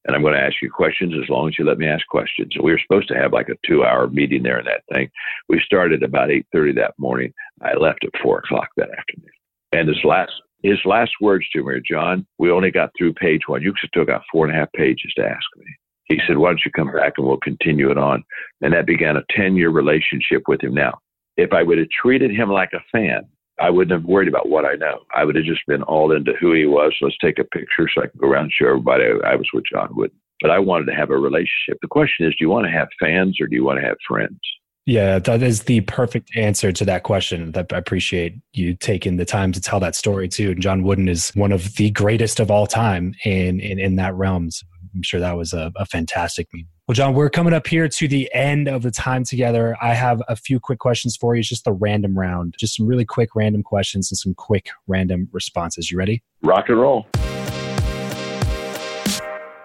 And 0.06 0.16
I'm 0.16 0.22
going 0.22 0.34
to 0.34 0.40
ask 0.40 0.56
you 0.62 0.72
questions 0.72 1.14
as 1.22 1.30
long 1.30 1.50
as 1.50 1.60
you 1.60 1.66
let 1.66 1.78
me 1.78 1.88
ask 1.88 2.08
questions. 2.08 2.54
We 2.62 2.72
were 2.72 2.80
supposed 2.80 3.10
to 3.10 3.16
have 3.16 3.34
like 3.34 3.50
a 3.50 3.68
two 3.68 3.84
hour 3.84 4.08
meeting 4.08 4.44
there 4.44 4.60
in 4.60 4.66
that 4.66 4.84
thing. 4.94 5.10
We 5.50 5.62
started 5.66 6.04
about 6.04 6.30
8.30 6.30 6.76
that 6.76 6.94
morning. 6.98 7.34
I 7.62 7.74
left 7.74 8.06
at 8.06 8.22
4 8.22 8.40
o'clock 8.40 8.70
that 8.78 8.92
afternoon. 8.98 9.30
And 9.74 9.90
his 9.90 10.04
last, 10.06 10.32
his 10.64 10.80
last 10.86 11.12
words 11.20 11.46
to 11.52 11.64
me 11.64 11.82
John, 11.86 12.26
we 12.38 12.50
only 12.50 12.72
got 12.72 12.92
through 12.98 13.14
page 13.14 13.42
one. 13.48 13.62
You 13.62 13.74
still 13.86 14.06
got 14.06 14.24
four 14.32 14.46
and 14.46 14.56
a 14.56 14.60
half 14.60 14.72
pages 14.74 15.12
to 15.18 15.24
ask 15.24 15.46
me. 15.58 15.66
He 16.06 16.20
said, 16.26 16.38
why 16.38 16.50
don't 16.50 16.62
you 16.66 16.72
come 16.72 16.92
back 16.92 17.14
and 17.18 17.28
we'll 17.28 17.38
continue 17.38 17.92
it 17.92 17.98
on. 17.98 18.24
And 18.62 18.74
that 18.74 18.88
began 18.88 19.16
a 19.16 19.24
10 19.36 19.56
year 19.56 19.70
relationship 19.70 20.44
with 20.48 20.64
him 20.64 20.74
now. 20.74 21.00
If 21.38 21.54
I 21.54 21.62
would 21.62 21.78
have 21.78 21.90
treated 21.90 22.32
him 22.32 22.50
like 22.50 22.72
a 22.74 22.84
fan, 22.92 23.28
I 23.60 23.70
wouldn't 23.70 23.92
have 23.92 24.10
worried 24.10 24.28
about 24.28 24.50
what 24.50 24.66
I 24.66 24.76
know. 24.76 25.00
I 25.14 25.26
would 25.26 25.36
have 25.36 25.46
just 25.46 25.66
been 25.68 25.84
all 25.84 26.12
into 26.12 26.34
who 26.40 26.54
he 26.54 26.66
was. 26.66 26.96
Let's 27.02 27.18
take 27.22 27.40
a 27.40 27.44
picture 27.44 27.90
so 27.94 28.04
I 28.04 28.08
can 28.08 28.20
go 28.20 28.28
around 28.28 28.44
and 28.44 28.54
show 28.54 28.68
everybody 28.68 29.06
I 29.26 29.36
was 29.36 29.50
with 29.54 29.66
John 29.66 29.90
Wooden. 29.92 30.18
But 30.42 30.52
I 30.52 30.60
wanted 30.60 30.86
to 30.86 30.96
have 30.96 31.10
a 31.10 31.18
relationship. 31.18 31.78
The 31.82 31.88
question 31.90 32.26
is, 32.26 32.32
do 32.32 32.46
you 32.46 32.50
want 32.50 32.66
to 32.66 32.72
have 32.72 32.88
fans 33.00 33.40
or 33.42 33.48
do 33.48 33.56
you 33.56 33.66
want 33.66 33.80
to 33.80 33.86
have 33.86 33.98
friends? 34.08 34.40
Yeah, 34.86 35.20
that 35.20 35.44
is 35.44 35.64
the 35.64 35.82
perfect 35.82 36.36
answer 36.36 36.72
to 36.72 36.86
that 36.86 37.04
question. 37.04 37.52
That 37.52 37.72
I 37.72 37.78
appreciate 37.78 38.36
you 38.54 38.74
taking 38.74 39.18
the 39.18 39.26
time 39.26 39.52
to 39.52 39.62
tell 39.62 39.80
that 39.82 39.96
story 39.96 40.28
too. 40.28 40.52
And 40.52 40.62
John 40.62 40.82
Wooden 40.82 41.10
is 41.10 41.30
one 41.36 41.52
of 41.52 41.76
the 41.76 41.92
greatest 41.92 42.40
of 42.40 42.50
all 42.50 42.66
time 42.66 43.14
in 43.24 43.60
in, 43.60 43.78
in 43.78 43.98
that 43.98 44.16
realm. 44.16 44.50
So 44.50 44.66
I'm 44.96 45.04
sure 45.04 45.20
that 45.20 45.38
was 45.38 45.54
a, 45.54 45.72
a 45.76 45.86
fantastic 45.86 46.48
meeting. 46.54 46.68
Well, 46.88 46.96
John, 46.96 47.14
we're 47.14 47.30
coming 47.30 47.54
up 47.54 47.68
here 47.68 47.88
to 47.88 48.08
the 48.08 48.30
end 48.34 48.68
of 48.68 48.82
the 48.82 48.92
time 48.92 49.24
together. 49.24 49.78
I 49.82 49.94
have 49.94 50.22
a 50.28 50.36
few 50.36 50.60
quick 50.60 50.80
questions 50.80 51.16
for 51.16 51.36
you. 51.36 51.40
It's 51.40 51.50
just 51.50 51.66
the 51.66 51.74
random 51.74 52.18
round, 52.18 52.56
just 52.60 52.78
some 52.78 52.88
really 52.88 53.06
quick 53.06 53.36
random 53.36 53.64
questions 53.64 54.12
and 54.12 54.18
some 54.18 54.34
quick 54.34 54.70
random 54.88 55.30
responses. 55.32 55.92
You 55.92 55.98
ready? 55.98 56.24
Rock 56.42 56.66
and 56.70 56.80
roll. 56.80 57.08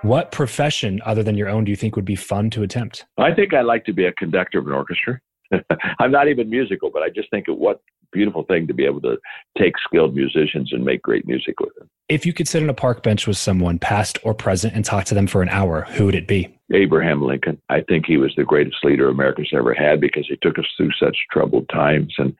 What 0.02 0.32
profession 0.32 1.00
other 1.06 1.22
than 1.22 1.34
your 1.34 1.48
own 1.48 1.64
do 1.64 1.70
you 1.70 1.76
think 1.76 1.96
would 1.96 2.04
be 2.04 2.16
fun 2.16 2.50
to 2.50 2.62
attempt? 2.62 3.06
I 3.16 3.32
think 3.32 3.54
I'd 3.54 3.62
like 3.62 3.87
to 3.87 3.94
be 3.94 4.04
a 4.04 4.12
conductor 4.12 4.58
of 4.58 4.66
an 4.66 4.74
orchestra. 4.74 5.18
I'm 5.98 6.10
not 6.10 6.28
even 6.28 6.50
musical, 6.50 6.90
but 6.92 7.02
I 7.02 7.08
just 7.08 7.30
think 7.30 7.48
of 7.48 7.56
what 7.56 7.80
beautiful 8.14 8.44
thing 8.44 8.66
to 8.66 8.72
be 8.72 8.87
able 8.87 9.00
to 9.03 9.18
take 9.59 9.74
skilled 9.87 10.14
musicians 10.14 10.72
and 10.72 10.85
make 10.85 11.03
great 11.03 11.27
music 11.27 11.61
with 11.61 11.74
them. 11.74 11.90
If 12.09 12.24
you 12.24 12.33
could 12.33 12.48
sit 12.48 12.62
on 12.62 12.70
a 12.70 12.74
park 12.74 13.03
bench 13.03 13.27
with 13.27 13.37
someone, 13.37 13.79
past 13.79 14.18
or 14.22 14.33
present, 14.35 14.74
and 14.74 14.85
talk 14.85 15.05
to 15.07 15.14
them 15.14 15.27
for 15.27 15.42
an 15.42 15.48
hour, 15.48 15.83
who 15.83 16.07
would 16.07 16.14
it 16.14 16.29
be? 16.29 16.57
Abraham 16.72 17.22
Lincoln. 17.22 17.61
I 17.68 17.83
think 17.83 18.07
he 18.07 18.16
was 18.16 18.33
the 18.37 18.44
greatest 18.44 18.77
leader 18.85 19.09
America's 19.09 19.50
ever 19.53 19.74
had 19.74 20.00
because 20.00 20.27
he 20.29 20.37
took 20.42 20.59
us 20.59 20.66
through 20.77 20.92
such 20.98 21.16
troubled 21.31 21.68
times. 21.68 22.14
And 22.18 22.35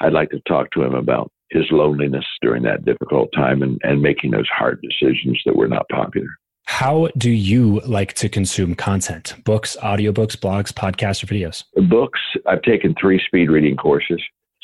I'd 0.00 0.12
like 0.12 0.30
to 0.30 0.40
talk 0.46 0.70
to 0.72 0.82
him 0.82 0.94
about 0.94 1.30
his 1.50 1.64
loneliness 1.70 2.24
during 2.40 2.62
that 2.64 2.84
difficult 2.84 3.30
time 3.34 3.62
and, 3.62 3.78
and 3.82 4.02
making 4.02 4.30
those 4.30 4.48
hard 4.48 4.82
decisions 4.82 5.40
that 5.46 5.56
were 5.56 5.68
not 5.68 5.88
popular. 5.90 6.28
How 6.64 7.08
do 7.18 7.30
you 7.30 7.80
like 7.80 8.14
to 8.14 8.28
consume 8.28 8.74
content? 8.74 9.34
Books, 9.44 9.76
audiobooks, 9.82 10.36
blogs, 10.36 10.72
podcasts, 10.72 11.22
or 11.22 11.26
videos? 11.26 11.64
Books. 11.88 12.20
I've 12.46 12.62
taken 12.62 12.94
three 12.98 13.20
speed 13.26 13.50
reading 13.50 13.76
courses 13.76 14.22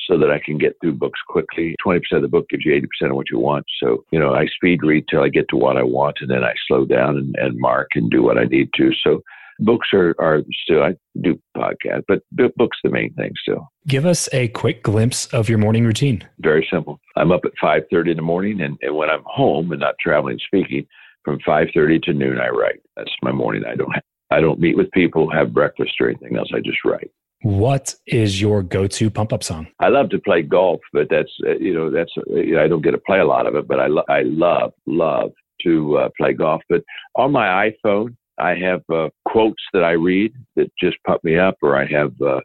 so 0.08 0.18
that 0.18 0.30
I 0.30 0.40
can 0.44 0.58
get 0.58 0.76
through 0.80 0.94
books 0.94 1.20
quickly. 1.28 1.76
20% 1.84 2.00
of 2.12 2.22
the 2.22 2.28
book 2.28 2.48
gives 2.48 2.64
you 2.64 2.72
80% 2.72 3.10
of 3.10 3.16
what 3.16 3.30
you 3.30 3.38
want. 3.38 3.66
So, 3.80 4.04
you 4.10 4.18
know, 4.18 4.34
I 4.34 4.46
speed 4.46 4.82
read 4.82 5.04
till 5.08 5.22
I 5.22 5.28
get 5.28 5.48
to 5.50 5.56
what 5.56 5.76
I 5.76 5.82
want 5.82 6.18
and 6.20 6.30
then 6.30 6.44
I 6.44 6.54
slow 6.66 6.84
down 6.84 7.16
and, 7.16 7.34
and 7.38 7.58
mark 7.58 7.88
and 7.94 8.10
do 8.10 8.22
what 8.22 8.38
I 8.38 8.44
need 8.44 8.70
to. 8.76 8.90
So, 9.04 9.22
books 9.60 9.88
are, 9.92 10.14
are 10.20 10.42
still, 10.62 10.82
I 10.82 10.94
do 11.20 11.38
podcast, 11.56 12.04
but 12.06 12.22
books 12.56 12.78
the 12.84 12.90
main 12.90 13.12
thing 13.14 13.32
still. 13.42 13.68
Give 13.86 14.06
us 14.06 14.28
a 14.32 14.48
quick 14.48 14.84
glimpse 14.84 15.26
of 15.26 15.48
your 15.48 15.58
morning 15.58 15.84
routine. 15.84 16.26
Very 16.38 16.66
simple. 16.70 17.00
I'm 17.16 17.32
up 17.32 17.44
at 17.44 17.52
5.30 17.60 18.12
in 18.12 18.16
the 18.16 18.22
morning 18.22 18.60
and, 18.60 18.78
and 18.82 18.94
when 18.94 19.10
I'm 19.10 19.24
home 19.26 19.72
and 19.72 19.80
not 19.80 19.96
traveling 20.00 20.38
speaking, 20.46 20.86
from 21.24 21.38
5.30 21.40 22.02
to 22.04 22.12
noon, 22.14 22.38
I 22.40 22.48
write. 22.48 22.80
That's 22.96 23.10
my 23.22 23.32
morning. 23.32 23.64
I 23.68 23.74
don't 23.74 23.90
have, 23.92 24.02
I 24.30 24.40
don't 24.40 24.60
meet 24.60 24.76
with 24.76 24.90
people, 24.92 25.30
have 25.30 25.52
breakfast 25.52 25.92
or 26.00 26.08
anything 26.08 26.36
else. 26.36 26.50
I 26.54 26.60
just 26.60 26.84
write. 26.84 27.10
What 27.42 27.94
is 28.06 28.40
your 28.40 28.62
go-to 28.62 29.10
pump-up 29.10 29.44
song? 29.44 29.68
I 29.78 29.88
love 29.88 30.10
to 30.10 30.18
play 30.18 30.42
golf, 30.42 30.80
but 30.92 31.08
that's 31.08 31.30
uh, 31.46 31.56
you 31.58 31.72
know 31.72 31.90
that's 31.90 32.10
uh, 32.16 32.34
you 32.34 32.56
know, 32.56 32.64
I 32.64 32.68
don't 32.68 32.82
get 32.82 32.92
to 32.92 32.98
play 32.98 33.20
a 33.20 33.26
lot 33.26 33.46
of 33.46 33.54
it, 33.54 33.68
but 33.68 33.78
I 33.78 33.86
lo- 33.86 34.04
I 34.08 34.22
love 34.22 34.72
love 34.86 35.30
to 35.62 35.98
uh, 35.98 36.08
play 36.16 36.32
golf. 36.32 36.62
But 36.68 36.82
on 37.14 37.30
my 37.30 37.70
iPhone, 37.70 38.16
I 38.40 38.54
have 38.56 38.82
uh, 38.92 39.10
quotes 39.24 39.62
that 39.72 39.84
I 39.84 39.92
read 39.92 40.32
that 40.56 40.70
just 40.80 40.96
pump 41.06 41.22
me 41.22 41.38
up, 41.38 41.56
or 41.62 41.76
I 41.76 41.86
have 41.86 42.12
uh, 42.20 42.40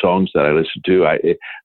songs 0.00 0.30
that 0.34 0.46
I 0.46 0.52
listen 0.52 0.80
to. 0.86 1.04
I 1.04 1.18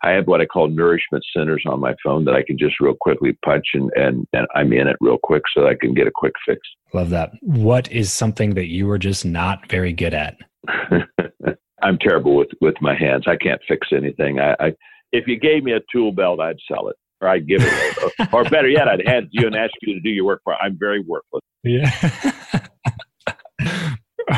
I 0.04 0.12
have 0.12 0.28
what 0.28 0.42
I 0.42 0.46
call 0.46 0.68
nourishment 0.68 1.24
centers 1.36 1.64
on 1.66 1.80
my 1.80 1.96
phone 2.04 2.26
that 2.26 2.36
I 2.36 2.44
can 2.44 2.58
just 2.58 2.82
real 2.82 2.96
quickly 3.00 3.38
punch 3.46 3.66
and 3.74 3.92
and, 3.96 4.28
and 4.34 4.46
I'm 4.56 4.74
in 4.74 4.90
it 4.90 4.98
real 5.00 5.20
quick 5.24 5.44
so 5.56 5.68
I 5.68 5.76
can 5.80 5.94
get 5.94 6.08
a 6.08 6.12
quick 6.14 6.34
fix. 6.46 6.60
Love 6.94 7.12
that. 7.12 7.32
What 7.42 7.90
is 7.94 8.12
something 8.12 8.56
that 8.56 8.68
you 8.68 8.90
are 8.90 9.00
just 9.00 9.26
not 9.26 9.70
very 9.70 9.94
good 9.94 10.14
at? 10.14 10.36
I'm 11.84 11.98
terrible 12.00 12.36
with 12.36 12.50
with 12.62 12.76
my 12.82 12.96
hands. 12.96 13.26
I 13.28 13.36
can't 13.36 13.62
fix 13.68 13.88
anything. 13.92 14.40
I, 14.40 14.56
I 14.60 14.74
if 15.12 15.28
you 15.28 15.40
gave 15.40 15.64
me 15.64 15.74
a 15.74 15.82
tool 15.92 16.12
belt, 16.12 16.40
I'd 16.40 16.58
sell 16.68 16.88
it, 16.88 16.96
or 17.22 17.28
I'd 17.28 17.48
give 17.48 17.62
it, 17.62 17.98
away. 17.98 18.28
or 18.34 18.44
better 18.46 18.70
yet, 18.70 18.88
I'd 18.88 19.06
hand 19.06 19.28
you 19.32 19.46
and 19.46 19.56
ask 19.56 19.72
you 19.82 19.94
to 19.94 20.00
do 20.00 20.10
your 20.10 20.26
work 20.26 20.42
for. 20.44 20.56
I'm 20.56 20.78
very 20.78 21.02
worthless. 21.02 21.42
Yeah. 21.64 21.92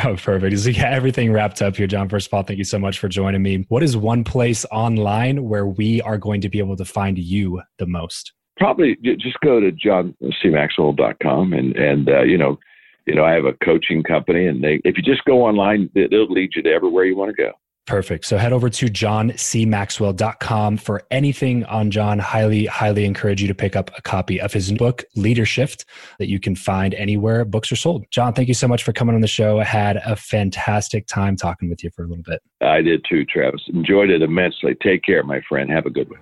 Oh, 0.04 0.16
perfect. 0.16 0.58
So 0.60 0.70
yeah, 0.70 0.90
everything 0.90 1.32
wrapped 1.32 1.62
up 1.62 1.76
here, 1.76 1.88
John. 1.88 2.10
First 2.10 2.28
of 2.28 2.34
all, 2.34 2.44
thank 2.44 2.58
you 2.58 2.64
so 2.64 2.80
much 2.80 3.00
for 3.00 3.08
joining 3.08 3.42
me. 3.42 3.66
What 3.70 3.84
is 3.84 3.96
one 3.96 4.24
place 4.24 4.66
online 4.72 5.48
where 5.48 5.68
we 5.68 6.02
are 6.02 6.18
going 6.18 6.42
to 6.42 6.50
be 6.50 6.60
able 6.60 6.76
to 6.78 6.86
find 6.86 7.18
you 7.18 7.62
the 7.78 7.86
most? 7.86 8.34
Probably 8.58 8.98
just 9.04 9.40
go 9.44 9.60
to 9.60 9.72
johncmaxwell.com 9.72 11.54
and 11.54 11.76
and 11.76 12.10
uh, 12.10 12.24
you 12.24 12.38
know 12.38 12.58
you 13.06 13.16
know, 13.16 13.24
I 13.24 13.34
have 13.34 13.46
a 13.46 13.54
coaching 13.64 14.04
company, 14.04 14.48
and 14.48 14.64
they, 14.64 14.82
if 14.84 14.98
you 14.98 15.04
just 15.04 15.24
go 15.26 15.46
online, 15.46 15.90
it, 15.96 16.12
will 16.12 16.32
lead 16.32 16.52
you 16.56 16.62
to 16.64 16.70
everywhere 16.70 17.06
you 17.06 17.16
want 17.16 17.36
to 17.36 17.42
go. 17.42 17.52
Perfect. 17.86 18.26
So 18.26 18.38
head 18.38 18.52
over 18.52 18.68
to 18.68 18.88
johncmaxwell.com 18.88 20.78
for 20.78 21.04
anything 21.12 21.66
on 21.66 21.92
John. 21.92 22.18
Highly, 22.18 22.66
highly 22.66 23.06
encourage 23.06 23.44
you 23.44 23.48
to 23.48 23.54
pick 23.54 23.76
up 23.76 23.92
a 23.96 24.02
copy 24.02 24.42
of 24.42 24.52
his 24.52 24.72
book, 24.72 25.04
Leadershift, 25.16 25.86
that 26.18 26.28
you 26.28 26.40
can 26.40 26.56
find 26.56 26.96
anywhere 26.96 27.46
books 27.46 27.72
are 27.72 27.76
sold. 27.76 28.06
John, 28.10 28.34
thank 28.34 28.48
you 28.48 28.56
so 28.56 28.68
much 28.68 28.82
for 28.82 28.92
coming 28.92 29.14
on 29.14 29.22
the 29.22 29.28
show. 29.28 29.60
I 29.60 29.66
had 29.66 29.98
a 29.98 30.16
fantastic 30.16 31.06
time 31.06 31.36
talking 31.36 31.70
with 31.70 31.84
you 31.84 31.92
for 31.92 32.04
a 32.04 32.08
little 32.08 32.24
bit. 32.24 32.42
I 32.60 32.82
did 32.82 33.06
too, 33.08 33.24
Travis. 33.24 33.62
Enjoyed 33.72 34.10
it 34.10 34.24
immensely. 34.24 34.76
Take 34.82 35.04
care, 35.04 35.22
my 35.22 35.42
friend. 35.48 35.70
Have 35.70 35.86
a 35.86 35.92
good 35.92 36.10
one. 36.10 36.22